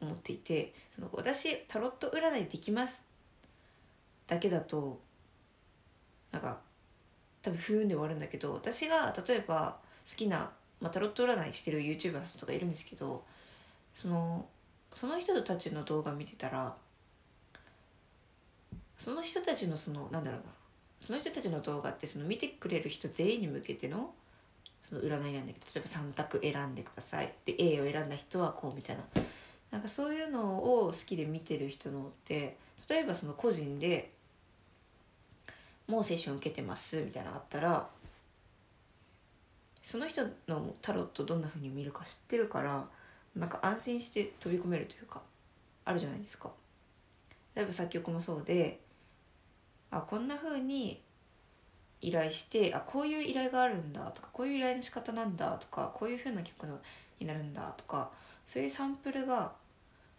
[0.00, 3.04] 思っていてその私タロット占いできます。
[4.26, 5.00] だけだと
[6.32, 6.58] なんか
[7.42, 13.24] 多分不運で終わるんだけど私が例えば好きな、まあ、タロット占いしてる YouTuber さんとかいるんですけど
[13.94, 14.46] その
[14.92, 16.74] その人たちの動画見てたら
[18.98, 20.46] その人たちのそのなんだろうな
[21.00, 24.12] その人たちの動画ってその見てくれる人全員に向けての
[24.86, 27.32] その占いなんだけど例えば3択選んでください。
[27.46, 29.04] で A を選んだ人はこうみたいな。
[29.70, 32.56] なんかそういうのを好きで見てる人のって
[32.88, 34.10] 例えばその個人で
[35.90, 37.88] もうセッション受けてますみたいなのあったら
[39.82, 42.84] その人のタロットどんな風に見るか知ってるから
[43.34, 45.20] なんか安心して飛び込めるというか
[45.84, 46.50] あるじゃないですか。
[47.56, 48.78] 例えば作曲もそうで
[49.90, 51.02] あこんな風に
[52.00, 56.78] 依頼してあこういう依頼があるんだとかこういう依頼の仕方なんだとかこういう風な曲の
[57.18, 58.10] になるんだとか
[58.46, 59.52] そういうサンプルが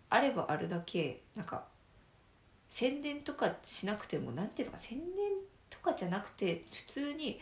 [0.09, 1.63] あればあるだけなんか
[2.67, 5.07] 宣伝とかしなくても何ていうのか宣伝
[5.71, 7.39] とかじゃなくて普通に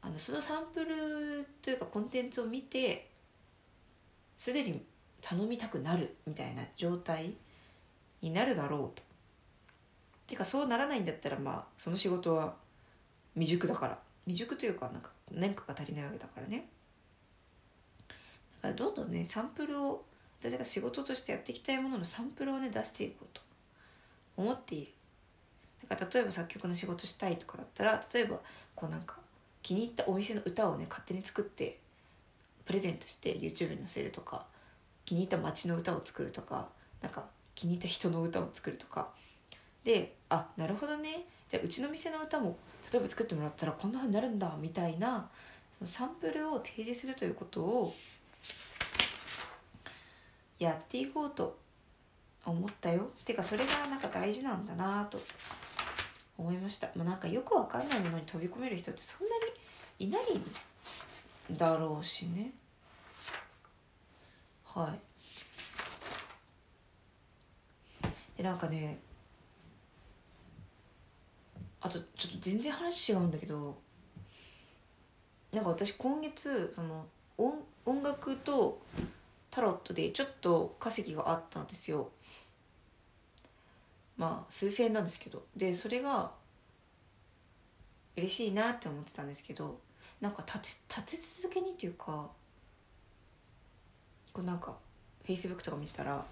[0.00, 3.08] あのそのサンプルというかコンテンツを見て
[4.36, 4.82] すでに
[5.20, 7.32] 頼みたくなるみたいな状態
[8.20, 9.02] になるだろうと。
[10.26, 12.54] てかそうならないんだったらまあその仕事は
[13.34, 13.98] 未熟だから。
[14.24, 16.68] 未熟というかなんか年価が足りないわけだからね。
[18.08, 18.14] だ
[18.62, 20.04] からどんどんねサンプルを
[20.40, 23.40] 私が仕事としてやっていきたいもののサンプルをね出していこうと
[24.36, 24.92] 思っている。
[25.94, 28.38] 例えば作曲の仕事したいとかだったら例えば
[28.74, 29.16] こうなんか
[29.62, 31.78] 気に入ったお店の歌をね勝手に作って
[32.64, 34.44] プレゼントして YouTube に載せるとか
[35.04, 36.68] 気に入った街の歌を作るとか
[37.00, 37.24] なんか
[37.54, 39.08] 気に入った人の歌を作るとか。
[39.84, 41.26] であなるほどね。
[41.48, 42.56] じゃあうちの店の歌も
[42.90, 45.28] 例えば作ってもらったらこんな風になるんだみたいな
[45.78, 47.94] そのサンプルを提示するということを
[50.58, 51.58] やっていこうと
[52.44, 53.02] 思ったよ。
[53.02, 55.18] っていうかそれがなんか大事なんだなと
[56.38, 59.34] 思いました、まあ、なんかよくわかんないものに飛び込める人ってそんな
[60.00, 60.22] にいない
[61.52, 62.52] んだろうしね。
[64.64, 64.98] はい。
[68.38, 68.98] でなんかね
[71.80, 73.76] あとちょっと全然話違うんだけど
[75.52, 78.80] なんか私今月その音音楽と
[79.50, 82.10] タロットでちょっと稼ぎがあったんですよ。
[84.22, 85.44] まあ数千円なんですけど。
[85.56, 86.30] でそれが
[88.16, 89.80] 嬉しいなって思ってたんですけど
[90.20, 92.30] なんか立て立て続けにっていうか
[94.32, 94.76] こうなんか
[95.24, 96.24] フェイスブックとか見てたら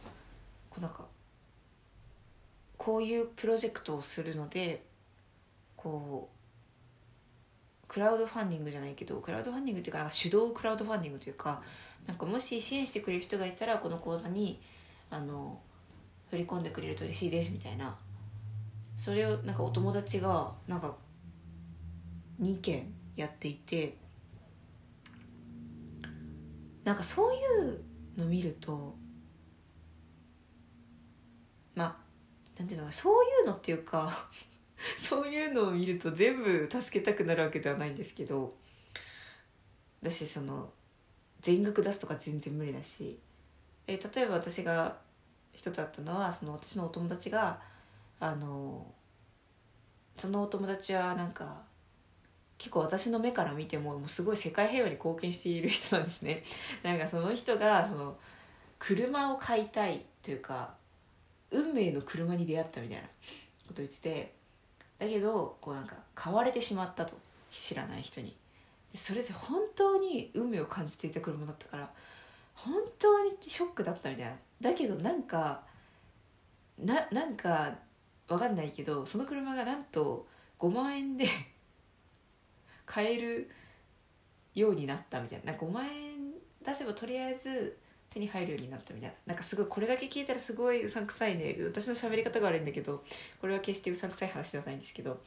[0.68, 1.04] こうなんか
[2.76, 4.84] こういうプロジェクトをするので
[5.76, 11.62] こうクラウドファンディングじゃないけどクラウドファンディングっていうか手動クラウドファンディングというか
[12.06, 14.60] なんかもし支援してくれる人がいたらこの口座に
[15.10, 15.58] あの
[16.30, 17.96] 振り込んでくれると嬉しいですみたいな。
[18.96, 20.94] それをなんかお友達がなんか
[22.42, 23.96] 2件やっていて
[26.84, 27.38] なんかそうい
[27.70, 27.80] う
[28.18, 28.94] の見ると
[31.74, 31.96] まあ
[32.58, 34.12] なんていうのかそういうのっていうか
[34.98, 38.54] そういうのを見ると全部助けたくなるわけではないんですけど
[40.02, 40.72] 私その
[41.40, 43.18] 全額出すとか全然無理だし、
[43.86, 44.98] え、例えば私が
[45.60, 47.58] 一つあったのはその私のお友達が
[48.18, 48.86] あの
[50.16, 51.60] そのお友達はなんか
[52.56, 56.42] 結構私の目から見てももうすごい世界平和に貢献している人なんですね。
[56.82, 58.16] なんかその人がその
[58.78, 60.72] 車を買いたいというか
[61.50, 63.10] 運命の車に出会ったみたいなこ
[63.68, 64.32] と言ってて
[64.98, 67.18] だけどこうなんか買われてしまったと
[67.50, 68.34] 知らない人に。
[68.94, 71.90] それで本当に運命を感じていた車だったから
[72.64, 74.32] 本当にショックだったみたいな。
[74.60, 75.62] だけどなんか
[76.78, 77.74] ななんか
[78.28, 80.26] わかんないけどその車がなんと
[80.58, 81.26] 5万円で
[82.84, 83.50] 買える
[84.54, 85.52] ようになったみたいな。
[85.52, 87.78] な5万円出せばとりあえず
[88.10, 89.16] 手に入るようになったみたいな。
[89.26, 91.56] なんかすごいこれだけ聞いたらすごいうさんくさいね。
[91.60, 93.02] 私の喋り方が悪いんだけど
[93.40, 95.22] これは決してうさんくさい話ではないんですけど。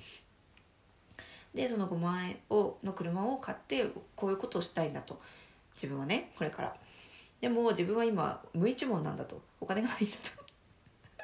[1.55, 5.19] でその5万円をの車を買ってこういうことをしたいんだと。
[5.75, 6.82] 自分はねこれから。
[7.43, 9.41] でも自分は今無一文なんだと。
[9.59, 10.43] お金がないんだと。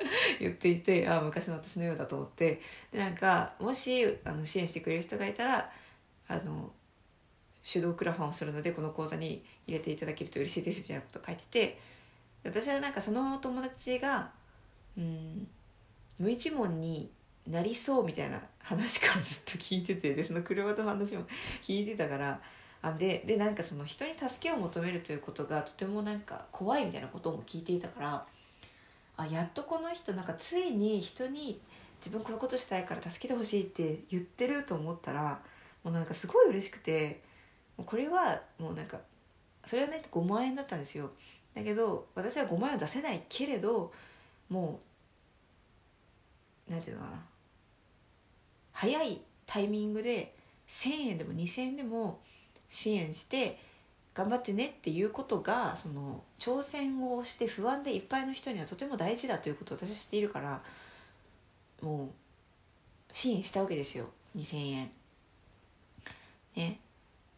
[0.41, 2.61] 言っていてああ昔の私のようだと思って。
[2.91, 5.71] でなんかもしあの支援してくれる人がいたら
[6.27, 6.73] あの
[7.63, 11.79] 手動クラファンをするのでこの講座に入れていただけると嬉しいですみたいなこと書いてて。
[12.43, 14.29] 私はなんかその友達が
[14.97, 15.47] うん
[16.19, 17.09] 無一文に
[17.47, 21.23] なりそうみたいな話からずっと聞いててでその車の話も
[21.61, 22.41] 聞いてたから
[22.81, 28.25] あででなんかその人に助けを求めるということがとてもなんか怖いみたいなことも聞いていたから
[29.17, 31.59] あやっとこの人なんかついに人に
[31.99, 35.41] 自分こういうことしたいから助けてほしいって言ってると思ったら
[35.83, 37.21] もうなんかすごい嬉しくて
[37.85, 38.97] これはもうなんか
[39.65, 41.11] それはね5万円だったんですよ。
[41.53, 43.91] だけど私は5万円は出せないけれど
[44.49, 44.79] も
[46.69, 47.17] うなんていうのかな
[48.71, 50.33] 早いタイミングで
[50.69, 52.19] 1,000円でも2,000円でも
[52.69, 53.59] 支援して
[54.13, 60.61] 頑張ってねっていうことがその挑戦をして不安でいっぱいの人にはとても大事だということを私は知っているから
[61.81, 62.09] もう
[63.11, 64.05] 支援したわけですよ。
[64.35, 64.91] 2,000円。
[66.55, 66.79] ね。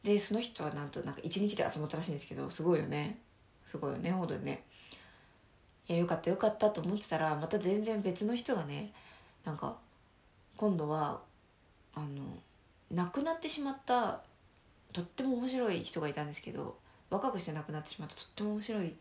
[0.04, 3.18] でその人はなんとなんか1日で集まったらしいんですけどすごいよね。
[3.64, 4.12] すごいよね。
[4.12, 4.64] ほどね。
[5.88, 8.92] いやよかったよかったと思ってたらまた全然別の人がね
[9.46, 9.76] なんか
[10.58, 11.20] 今度は
[11.94, 12.08] あの
[12.92, 14.22] 亡くなってしまった
[14.92, 16.78] とっても面白い人がいたんですけど
[17.10, 18.96] 若くして亡くなってしまったとっても面白い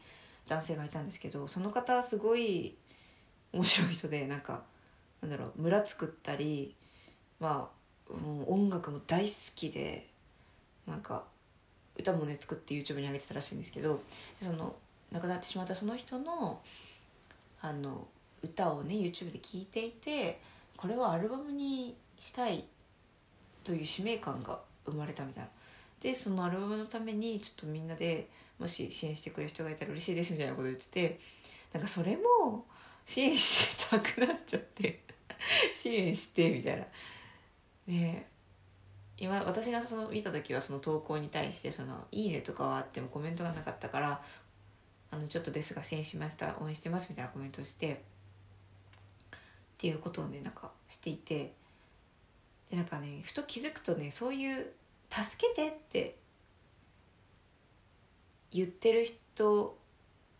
[0.49, 2.75] 男性がいたんですけどその方はすごい
[3.53, 4.63] 面白い人でなんか
[5.23, 6.75] なんだろう村作ったり
[7.39, 7.71] ま
[8.09, 10.09] あもう音楽も大好きで
[10.87, 11.25] なんか
[11.97, 14.01] 歌もね作って YouTube に上げてたらしいんですけど
[14.41, 14.75] その
[15.13, 16.61] 亡くなってしまったその人の
[17.63, 18.07] あの
[18.43, 20.41] 歌をね YouTube で聴いていて
[20.77, 22.65] これはアルバムにしたい
[23.63, 25.51] という使命感が生まれたみたいな。
[26.01, 31.19] でそのアルバムのためにちょっとみんなでもし支援してくれる人がいたら嬉しいですみたいなこと言ってて
[31.73, 32.67] なんかそれも
[33.07, 35.03] 支援したくなっちゃって
[35.75, 36.87] 支援してみたいな。
[37.87, 38.29] ね
[39.17, 44.25] 今私がその見た時はその投稿に対してその「いいね」とかはあってもコメントがなかったから
[45.13, 47.99] 「あのちょっとですが支援しました応援してます」みたいなコメントをしてっ
[49.77, 51.53] ていうことをねなんかしていて
[52.71, 54.73] でなんかねふと気づくとねそういう
[55.11, 56.17] 「助けて」って
[58.53, 59.77] 言ってる人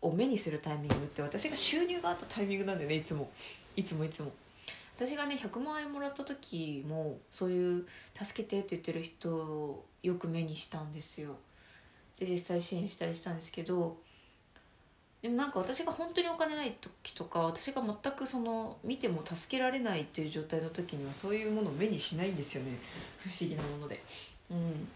[0.01, 3.29] を目にするタイミングって私が収入があったタイミングなんだよねいつも。
[3.75, 4.31] いつもいつも。
[4.95, 11.37] 私がね100万円もらった時もそういう「助けて」って言ってる人をよく目にしたんですよ。
[12.19, 13.97] で実際支援したりしたんですけど
[15.23, 22.77] でもなんか私が本当にお金ない時とか私が全くその見ても助けられないっていう状態の時にはそういうものを目にしないんですよね。
[23.17, 24.03] 不思議なもので。
[24.51, 24.87] うん。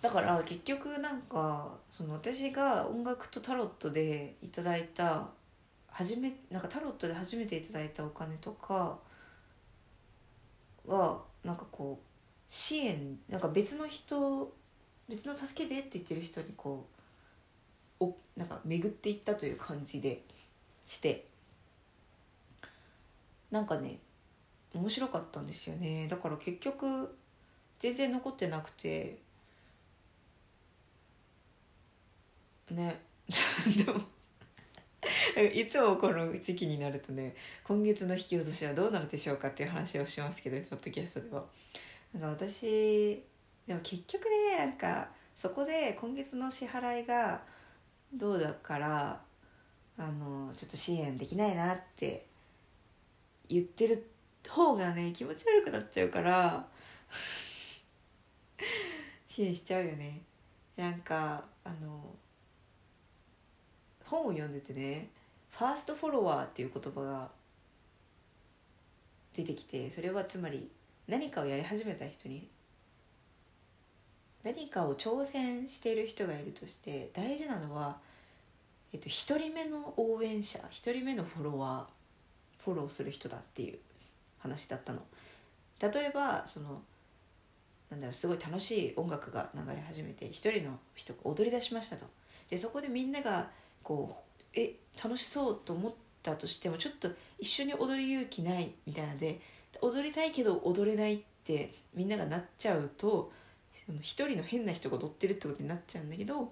[0.00, 5.28] だから結局なんかその私が音楽とタロットでいただいた
[5.88, 8.98] 初めなんかタロットで初めていただいたお金とか
[10.88, 12.04] がなんかこう
[12.48, 14.52] 支援なんか別の人
[15.08, 16.88] 別の助けてって言ってる人にこ
[18.00, 20.22] うおなんか巡っていったという感じで
[20.86, 21.26] して。
[23.52, 23.98] なんかね
[24.74, 26.08] 面白かったんですよね。
[26.08, 27.14] だから結局
[27.82, 29.18] 全然残ってなくて。
[32.70, 33.00] ね。
[33.84, 34.00] でも。
[35.52, 41.44] いつもこの時期になるとね今月の引き落としはどうなるでしょうかっていう話をしますけどポッドキャストでは。
[42.14, 43.20] なんか私
[43.66, 47.42] でも結局ねなんかそこで今月の支払いが
[48.14, 49.20] どうだから
[49.98, 52.26] あのちょっと支援できないなって
[53.48, 54.08] 言ってる
[54.48, 56.68] 方がね気持ち悪くなっちゃうから。
[59.26, 60.22] 支援しちゃうよね
[60.76, 62.14] なんかあの
[64.04, 65.08] 本を読んでてね
[65.50, 67.28] ファーストフォロワーっていう言葉が
[69.34, 70.68] 出てきてそれはつまり
[71.08, 72.48] 何かをやり始めた人に
[74.44, 77.98] 何かを挑戦している人がいるとして大事なのは、
[78.92, 83.78] えっと、1人目の応援者1人目のフォロワーフォローする人だっていう
[84.38, 85.00] 話だったの。
[85.80, 86.80] 例えばその
[87.92, 92.06] なんだろうすごい楽しい音楽が流れ始めて一人の人が踊り出しましたと。
[92.48, 93.50] でそこでみんなが
[93.82, 99.40] こうえ楽しそうと思ったとしてもちょっと一緒に踊る勇気ないみたいなで
[99.82, 103.30] 踊りたいけど踊れないってみんながなっちゃうと
[104.00, 106.50] 一人の変な人が踊ってるってことになっちゃうんだけど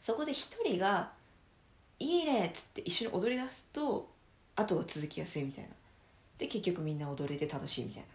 [0.00, 1.12] そこで一人が
[2.00, 4.08] 「いいね」っつって一緒に踊り出すと
[4.54, 5.70] 後が続きやすいみたいな。
[6.38, 8.08] で結局みんな踊れて楽しいみたいな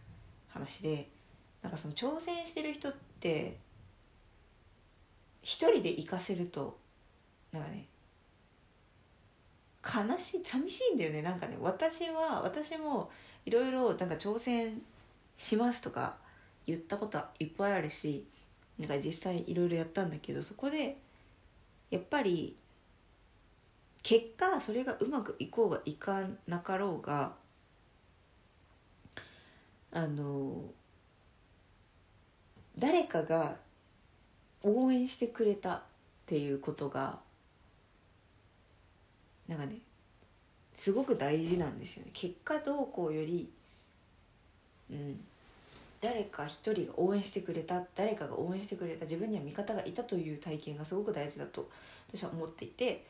[0.50, 1.08] 話で
[1.62, 3.58] なんかその挑戦してる人って
[5.42, 6.78] 一人で行かせると
[7.52, 7.88] なんかね
[9.84, 11.22] 悲しい寂しいんだよね。
[11.22, 13.10] なんかね私は私も
[13.46, 14.82] いろいろなんか挑戦
[15.38, 16.18] しますとか
[16.68, 18.26] 言ったこといっぱいあるし
[18.78, 20.98] なんか実際いろいろやったんだけどそこで
[21.90, 22.56] やっぱり
[24.04, 27.34] 結果それがうまくいこうがいかなかろうが
[29.92, 30.64] あの
[32.82, 33.58] 誰かが
[34.64, 35.82] 応援してくれたっ
[36.26, 37.20] ていうことが
[39.48, 39.76] なんかね
[40.74, 42.10] すごく大事なんですよね。
[42.14, 43.48] 結果どうこうより
[44.90, 45.24] うん
[46.02, 51.70] 誰か一人が応援してくれた誰かが応援してくれた自分には味方がいたという体験がすごく大事だと
[52.12, 53.06] 私は思っていて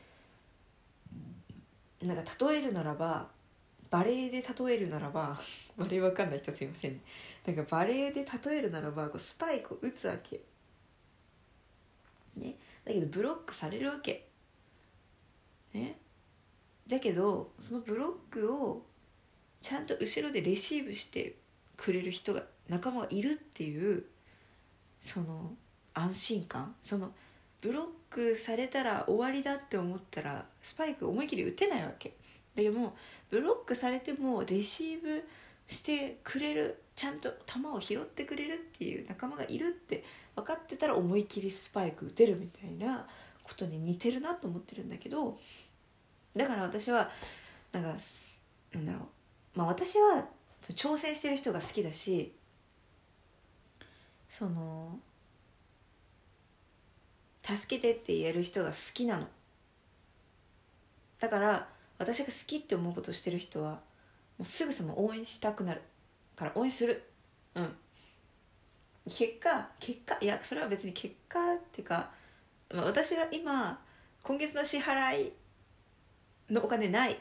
[2.02, 3.28] なんか例えるならば
[3.92, 5.38] バレエで例えるならば
[5.76, 7.00] バレエわかんない人すいませんね。
[7.44, 10.40] なんかバレエで例えるならばこうスパイクを打つわけ。
[12.36, 12.56] ね。
[12.86, 14.28] だけどブロックされるわけ。
[15.74, 15.98] ね。
[16.86, 18.86] だけどそのブロックを
[19.60, 21.36] ちゃんと後ろでレシーブして
[21.76, 24.06] くれる人が仲間がいるっていう
[25.02, 25.54] その
[25.92, 26.74] 安心感。
[26.82, 27.12] その
[27.60, 32.16] ブロックされたら終わりだって思ったらスパイク思い切り打てないわけ。
[32.54, 32.96] でも
[33.32, 35.26] ブロックされてもレシーブ
[35.66, 40.04] してくれるちゃんと球を拾ってくれるっていう仲間がいるって
[40.36, 43.06] 分かってたら思い切りスパイク打てるみたいな
[43.42, 45.38] ことに似てるなと思ってるんだけど
[46.36, 47.10] だから私は
[47.72, 47.94] なんか
[48.74, 50.26] なんだろうまあ私は
[50.74, 52.34] 挑戦してる人が好きだし
[54.28, 54.98] その
[57.42, 59.26] 助けてって言える人が好きなの。
[61.18, 61.71] だから
[62.02, 63.78] 私が好きって思うことをしてる人はも
[64.40, 65.82] うすぐさま応援したくなる。
[66.34, 67.02] から応援する。
[67.54, 67.76] うん。
[69.04, 72.10] 結果結果いやそれは別に結果っていうか、
[72.72, 73.78] まあ、私が今
[74.22, 75.32] 今月の支払い
[76.50, 77.18] のお金ない。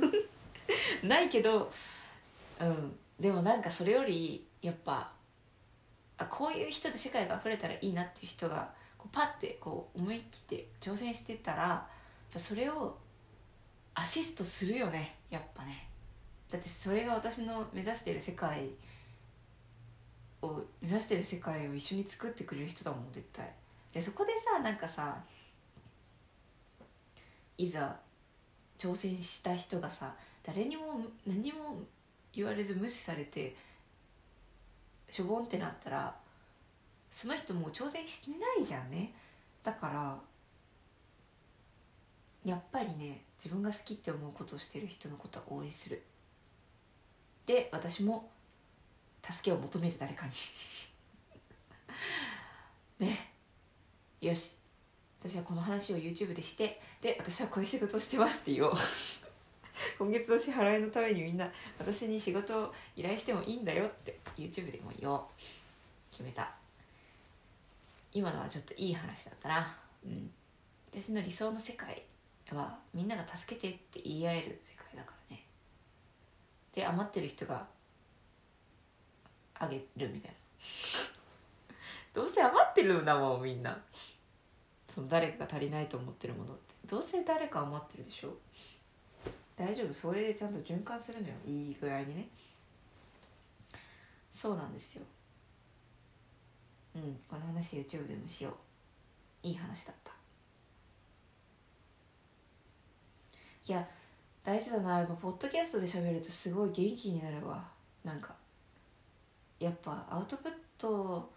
[1.02, 1.70] ないけど
[2.60, 2.98] うん。
[3.18, 5.10] でもなんかそれよりやっぱ
[6.18, 11.86] あこういう人で世界が溢れたらいいなっていう人がこうパッてこう思い切って挑戦してたら
[12.36, 12.98] それを
[13.98, 15.88] アシストするよねやっぱね。
[16.52, 18.68] だってそれが私の目指してる世界
[20.42, 23.50] を目指してる世界を一緒に作ってくれる人だもん絶対。
[23.92, 25.16] でそこでさなんかさ
[27.56, 27.96] いざ
[28.78, 31.78] 挑戦した人がさ誰にも何も
[32.34, 33.56] 言われず無視されて
[35.10, 36.14] しょぼんってなったら
[37.10, 39.14] その人もう挑戦してないじゃんね。
[39.64, 40.18] だから
[42.44, 46.02] やっぱりね自分が好きって思うことをしてる人のことは応援する。
[47.46, 48.30] で私も
[49.22, 50.32] 助けを求める誰かに。
[53.06, 53.32] ね。
[54.20, 54.56] よし。
[55.20, 58.72] 私はこの話を YouTube でしてで私はこういう仕事をしてますって言おう。
[59.98, 65.22] 今月の支払いのためにみんな私に仕事を依頼してもいいんだよって YouTube でも言おう。
[66.10, 66.54] 決めた。
[68.12, 69.76] 今のはちょっといい話だったな。
[70.04, 70.32] うん。
[70.90, 72.02] 私の理想の世界。
[72.52, 75.44] はみんなが助けてって言い合える世界だからね。
[76.72, 77.66] で余ってる人が
[79.54, 80.36] あげるみたいな。
[82.14, 83.76] どうせ余ってるんだもんみんな。
[84.88, 86.74] その誰かが足りないと思ってるものって。
[86.86, 88.34] どうせ誰か余ってるでしょ。
[89.56, 91.34] 大丈夫それでちゃんと循環するのよ。
[91.44, 92.28] いい具合にね。
[94.30, 95.02] そうなんですよ。
[96.94, 99.46] うんこの話 YouTube でもしよう。
[99.46, 100.15] いい話だった。
[103.68, 103.86] いや
[104.44, 104.98] 大事だな。
[104.98, 107.64] やっぱポッドキャストで喋るとすごい元気になるわ。
[108.04, 108.34] なんか
[109.58, 111.28] やっぱアウトプット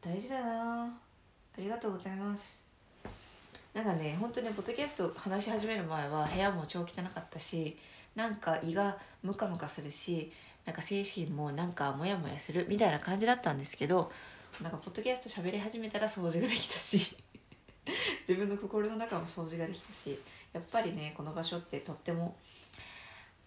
[0.00, 0.84] 大事だな。
[0.84, 0.90] あ
[1.58, 2.70] りがとうございます。
[3.76, 7.76] なんかね本当にポッドキャスト話し始める前は部屋も超汚かったし
[8.14, 10.32] なんか胃がムカムカするし
[10.64, 14.10] なんか精神もなんかモヤモヤするみたいな感じだったんですけど
[14.62, 17.16] なんかポッドキャスト喋り始めたら掃除ができたし
[18.26, 20.18] 自分の心の中も掃除ができたし
[20.56, 22.34] やっぱりねこの場所ってとっても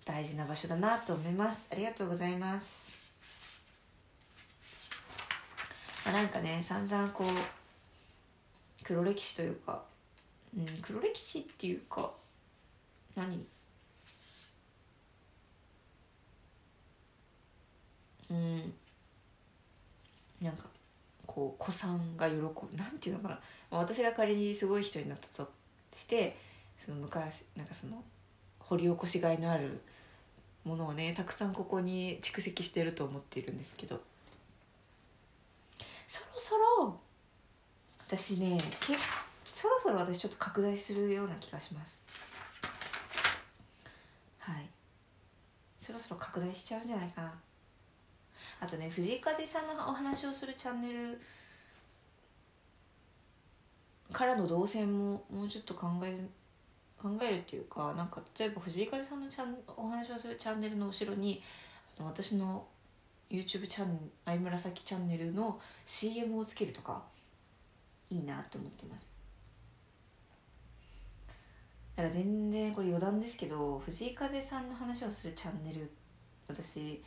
[0.05, 1.68] 大事な場所だなと思います。
[1.72, 2.99] ありがとうございます。
[6.05, 7.28] まあ、なんかね散々こう
[8.84, 9.82] 黒歴史というか、
[10.55, 12.12] うん、黒歴史っていうか
[13.16, 13.43] 何？
[18.30, 18.74] うん。
[20.43, 20.68] なんか
[21.26, 22.49] こう子さんが喜ぶ。
[22.78, 23.39] なんていうのかな、
[23.72, 25.51] 私が仮にすごい人になったと
[25.91, 26.38] して
[26.84, 28.04] その昔なんかその
[28.60, 29.82] 掘り起こしがいのある
[30.64, 34.02] ものをねたくさんここに蓄積してると思っているんですけど。
[36.08, 37.00] そろそろ
[38.08, 38.96] 私ねけ
[39.46, 42.02] そろそろ私ちょっと拡大するような気がします。
[44.40, 44.70] はい。
[45.80, 47.34] そろそろ拡大しちゃうんじゃないかな。
[48.62, 51.22] あとね藤井風さんのお話をするチャンネル
[54.12, 56.28] からの動線ももうちょっと考え
[57.02, 61.41] 考えるっていうかなんか例えば藤井風さんのチャンお話をするチャンネルの後ろに
[62.00, 62.66] 私の
[63.30, 67.04] YouTube チャンネル相紫チャンネルの CM をつけるとか
[68.10, 69.16] いいなと思ってます。
[71.95, 75.91] だから全然これ余談ですけど藤井風さんの話をするチャンネル
[76.47, 77.04] 私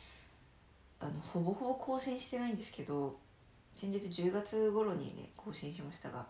[0.99, 3.17] あのほぼほぼ更新してないんですけど
[3.73, 6.27] 先日10月頃にね更新しましたが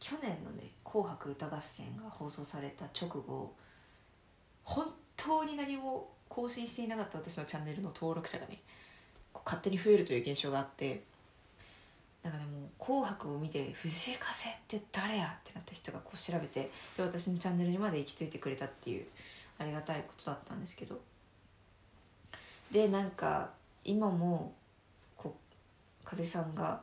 [0.00, 3.54] 去年のね「紅白歌合戦」が放送された直後
[4.64, 8.60] 本当に何も更新していなかった私のチャンネルの登録者がね
[9.44, 11.02] 勝手に増えるという現象があって
[12.22, 19.06] なんかねも「紅白」を見て「藤井風って誰や?」ってなった人がこう調べてで私のチャンネルにまで行き着いてくれたっていう
[19.58, 21.00] ありがたいことだったんですけど
[22.70, 23.52] でなんか
[23.84, 24.54] 今も
[25.16, 25.36] こ
[26.02, 26.82] う風さんが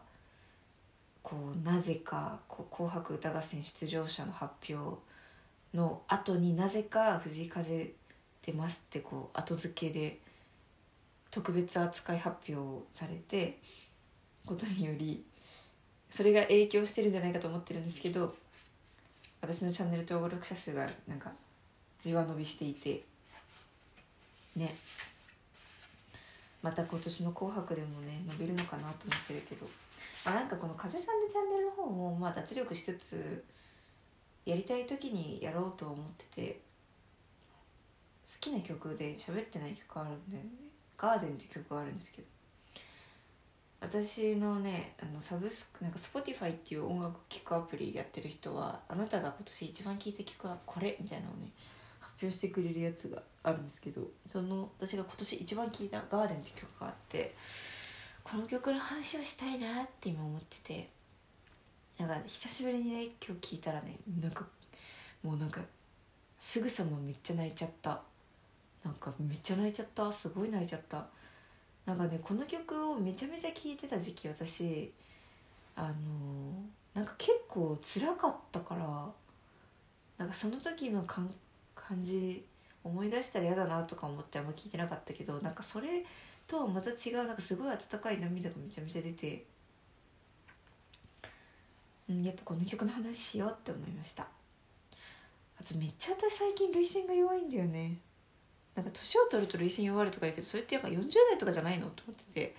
[1.27, 4.97] こうなぜかこう「紅白歌合戦」出場者の発表
[5.73, 7.91] の後になぜか藤井風
[8.43, 10.21] 出ますってこう後付けで
[11.29, 13.59] 特別扱い発表されて
[14.45, 15.25] ことにより
[16.09, 18.33] それが影響してるんじゃないかと思ってるんですけど
[19.41, 21.33] 私のチャンネル登録者数がなんか
[21.99, 23.03] じわ伸びしていて
[24.55, 24.73] ね。
[26.61, 29.65] また今年の「紅白」でもね伸びるのかなと思ってるけど、
[30.25, 33.45] まあ、なんかこの風さんのチャンネルの方もまあ脱力しつつ
[34.45, 36.61] やりたい時にやろうと思ってて
[38.25, 40.49] 好きな曲で喋ってない曲あるんだよね
[40.97, 42.27] 「ガーデン」って曲があるんですけど。
[43.79, 51.51] 私のねあのサブスクなんか Spotify っていう音楽聴くアプリでやってる人はあなたが今年一番聴いた曲はこれみたいなのをね
[52.17, 54.01] 発表してくれるやつがあるんですけど
[54.31, 57.35] その私が今年一番聴いた「ガーデン」って曲があって
[58.23, 60.89] この曲の話をしたいなって今思ってて
[61.99, 64.45] なんか久しぶりにね今日聴いたらねなんか
[65.23, 65.61] もうなんか
[66.39, 68.01] すぐさまめっちゃ泣いちゃった。
[68.83, 70.11] なんかめっちゃ泣いちゃった。
[70.11, 71.05] すごい泣いちゃった。
[71.85, 74.91] なんかねこの曲をめちゃめちゃ聴いてた時期私
[75.75, 75.93] あの
[76.93, 79.11] なんか結構辛かったから
[80.17, 81.33] なんかその時の感
[81.81, 82.45] 感じ
[82.83, 85.87] 思い出したら嫌だなとか思ってあんま聞いてなかったけどなんかそれ
[86.47, 89.43] とはまた違うなんかすごい温かい涙がめちゃめちゃ出て、
[92.09, 94.27] うん、やっぱこの曲の話しようって思いました。
[95.59, 97.97] あとめっちゃ私最近涙腺が弱いんだよね。
[98.75, 102.55] なんか年を取ると涙腺弱るとか言うけどそれってやっぱ40代とかじゃないのと思ってて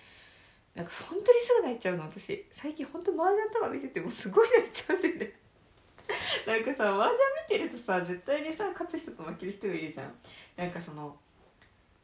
[0.75, 2.45] なんか本当にすぐ泣いちゃうの私。
[2.51, 5.33] 最近本当麻雀とか見ててもすごい泣いちゃうんだよね。
[6.47, 7.09] なんかさ麻
[7.47, 10.13] 雀見てるとさ絶対にさ勝つ人と負ける人がいるじゃん。
[10.57, 11.17] なんかその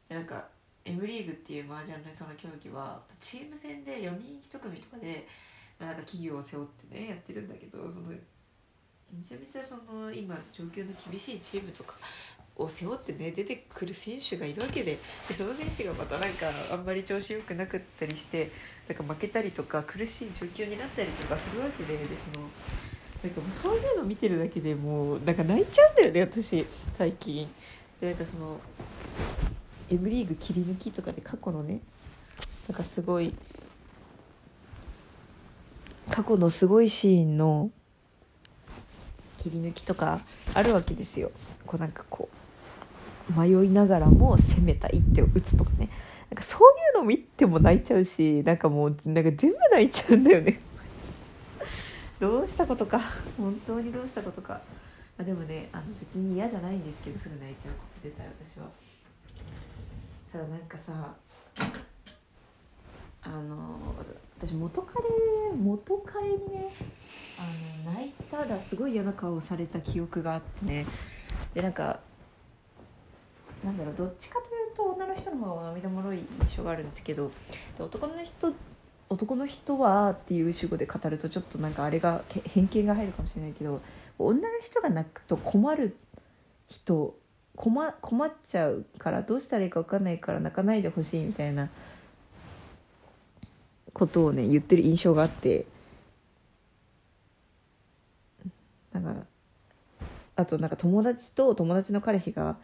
[0.08, 0.48] なんか
[0.84, 5.26] M リーグっていう麻雀のその競技はチーム戦で4人1組とかで、
[5.80, 11.94] まあ、なんか企業を背負ってねやってるんだけどそのめちゃめちゃその今状況の厳しいチームとか
[12.56, 14.98] を背負ってね出てくる選手がいるわけでで
[15.34, 18.50] その選手がまたなんかあんまり調子よくなかったりして
[18.88, 22.48] なんか負けたりとか苦しい状況になったりとかするわけででその
[23.26, 27.48] なんかもうそういうの見てるだけでもうなんか泣いちゃうんだよね私最近。
[28.00, 28.60] でなんかその
[29.90, 31.80] M リーグ切り抜きとかで過去のね
[32.68, 33.34] なんかすごい
[36.08, 37.70] 過去のすごいシーンの
[39.42, 40.20] 切り抜きとか
[40.54, 41.32] あるわけですよ。
[41.66, 42.28] こうなんかこ
[43.36, 45.88] う迷いながらも攻めた一手を打つとかね。
[46.30, 50.60] なんかそういうの見ても泣いちゃうしなんかもうなんか全部泣いちゃうんだよね。
[52.18, 53.00] どうしたことか。
[53.36, 54.60] 本当にどうしたことか、ま
[55.20, 58.66] あ、でもねあの別に嫌じゃないんですけどすぐ泣いちゃうこと自体私は。
[60.32, 61.14] ただなんかさ
[63.22, 63.78] あの
[64.38, 65.04] 私元彼
[65.56, 66.70] 元彼にね
[67.38, 70.86] あの泣いたらすごい嫌な顔をされた記憶があってね。
[71.54, 72.00] でなんか
[73.64, 77.30] なんだろうどっちかというと女の人の方が涙もろい印象があるんですけど
[77.78, 78.52] 男の人
[79.08, 83.80] 男の人はっていう主語で語るとちょっとなんかあれが偏見が入るかもしれないけど
[84.18, 85.96] 女の人が泣くと困る
[86.68, 87.16] 人
[87.54, 91.68] 困困っちゃうからどうしたらいいか分かんないから泣かないでほしいみたいな
[93.92, 95.66] ことをね言ってる印象があって
[98.92, 99.22] なんか
[100.34, 102.56] あとなんか友達と友達の彼氏が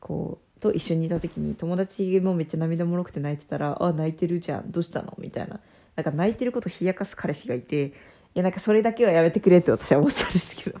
[0.00, 5.60] こうと一緒にいた時に友達もめっちゃ涙もろくて泣いてたら「あ泣いてるじゃんどうしたの?」みたいな
[5.96, 7.92] なんか泣いてることを冷やかす彼氏がいて
[8.34, 10.80] いやなんかそれだけはやめてくれって私は思ったんですけど。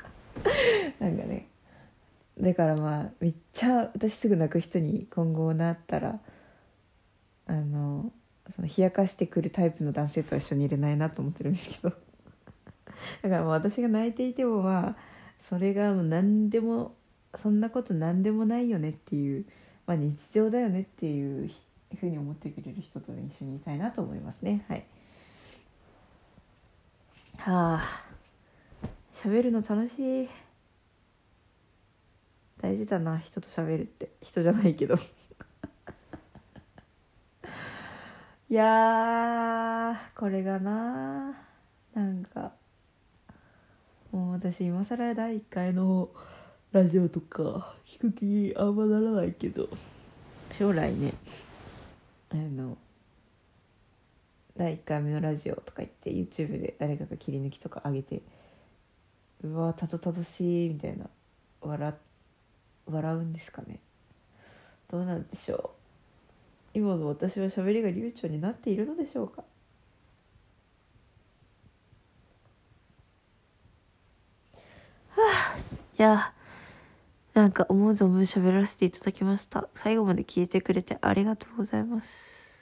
[0.98, 1.48] なんかね。
[2.40, 6.18] だからまあめっちゃ私すぐ泣く人に今後なったら
[7.46, 8.10] あの
[8.54, 11.90] その冷やかしてくるタイプの男性とは一緒にいれないなと思ってるんですけど。
[13.22, 14.96] だからまあ私が泣いていてもまあ
[15.40, 16.94] それがもう何でも
[17.34, 19.44] そんなこと何でもないよねっていう、
[19.86, 24.64] まあ、日常だよねっていう人ふうに思ってくれる人と、ね、一緒にいたいなと思いますね。
[24.68, 24.84] はい。
[27.38, 28.04] はあ。
[29.14, 30.28] 喋るの楽しい。
[32.60, 34.10] 大事だな人と喋るって。
[34.20, 34.96] 人じゃないけど。
[38.48, 41.34] いやこれがな
[41.94, 42.52] なんか
[44.10, 46.10] もう私今更第1回の
[46.70, 49.68] ラジオとか聞く気にあんまならないけど。
[50.58, 51.12] 将来ね。
[52.32, 52.78] あの
[54.56, 58.22] 第1回目のラジオとか言って YouTube で誰かが切り抜きとか上げて
[59.42, 61.06] うわたどたどしいみたいな
[61.60, 61.94] 笑
[62.86, 63.80] 笑うんですかね。
[64.90, 65.56] どうなんでしょ
[66.74, 66.78] う。
[66.78, 69.44] 今の私は喋りが流暢になっているのでしょうか。
[75.10, 75.22] は
[75.54, 75.58] あ
[75.98, 76.31] いや
[77.34, 79.68] なんか思う存分喋らせていただきました。
[79.74, 82.52] 最後まで聞いてくれてありがとうございます。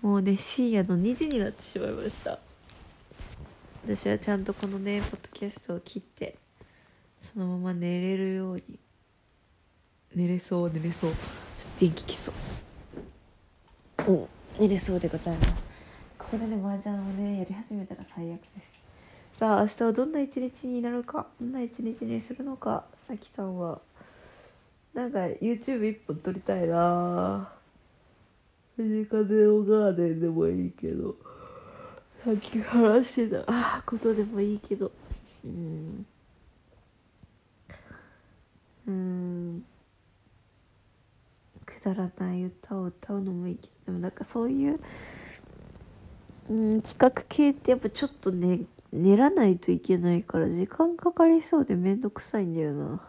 [0.00, 2.38] もうね深夜の2時になってしまいました。
[3.86, 6.36] 私はちゃんとこのねポッドキャストを切って
[7.20, 8.62] そのまま寝れるように
[10.14, 11.10] 寝れそう寝れそう。
[11.10, 11.16] ちょ
[11.68, 12.32] っと電気消そ
[14.08, 14.12] う。
[14.12, 15.54] うん寝れそうでございます。
[16.18, 18.83] ここでね麻雀をねやり始めたら最悪です。
[19.34, 23.80] さあ明日はどんな一日になるかどんな一日にするのかさきさんは。
[24.94, 27.52] なんか YouTube 一本撮りたいな。
[28.76, 31.16] 藤風のガーデンでもいいけど。
[32.24, 33.82] さっき話してた。
[33.84, 34.92] ことでもいいけど。
[35.44, 36.06] うん。
[38.86, 39.64] うん。
[41.66, 43.72] くだらない歌を歌うのもいいけど。
[43.86, 44.78] でもなんかそういう、
[46.50, 48.60] うん、企画系ってやっぱちょっとね
[48.94, 53.00] 練らないといけないから時間かかりそうでめんどくさいんだよな。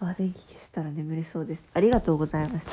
[0.00, 1.66] あ電気消したら眠れそうです。
[1.74, 2.72] ありがとうございました。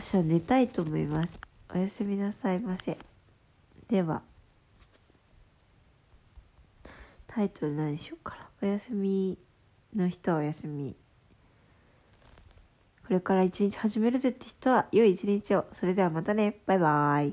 [0.00, 1.40] 私は寝たいと思います。
[1.74, 2.96] おやすみなさいませ。
[3.88, 4.22] では
[7.26, 8.48] タイトル何しようかな。
[8.62, 9.38] お休み
[9.96, 10.94] の人はお休み。
[13.08, 15.64] これから一日始めるぜって人は良い一日を。
[15.72, 16.60] それではまたね。
[16.66, 17.26] バイバーイ。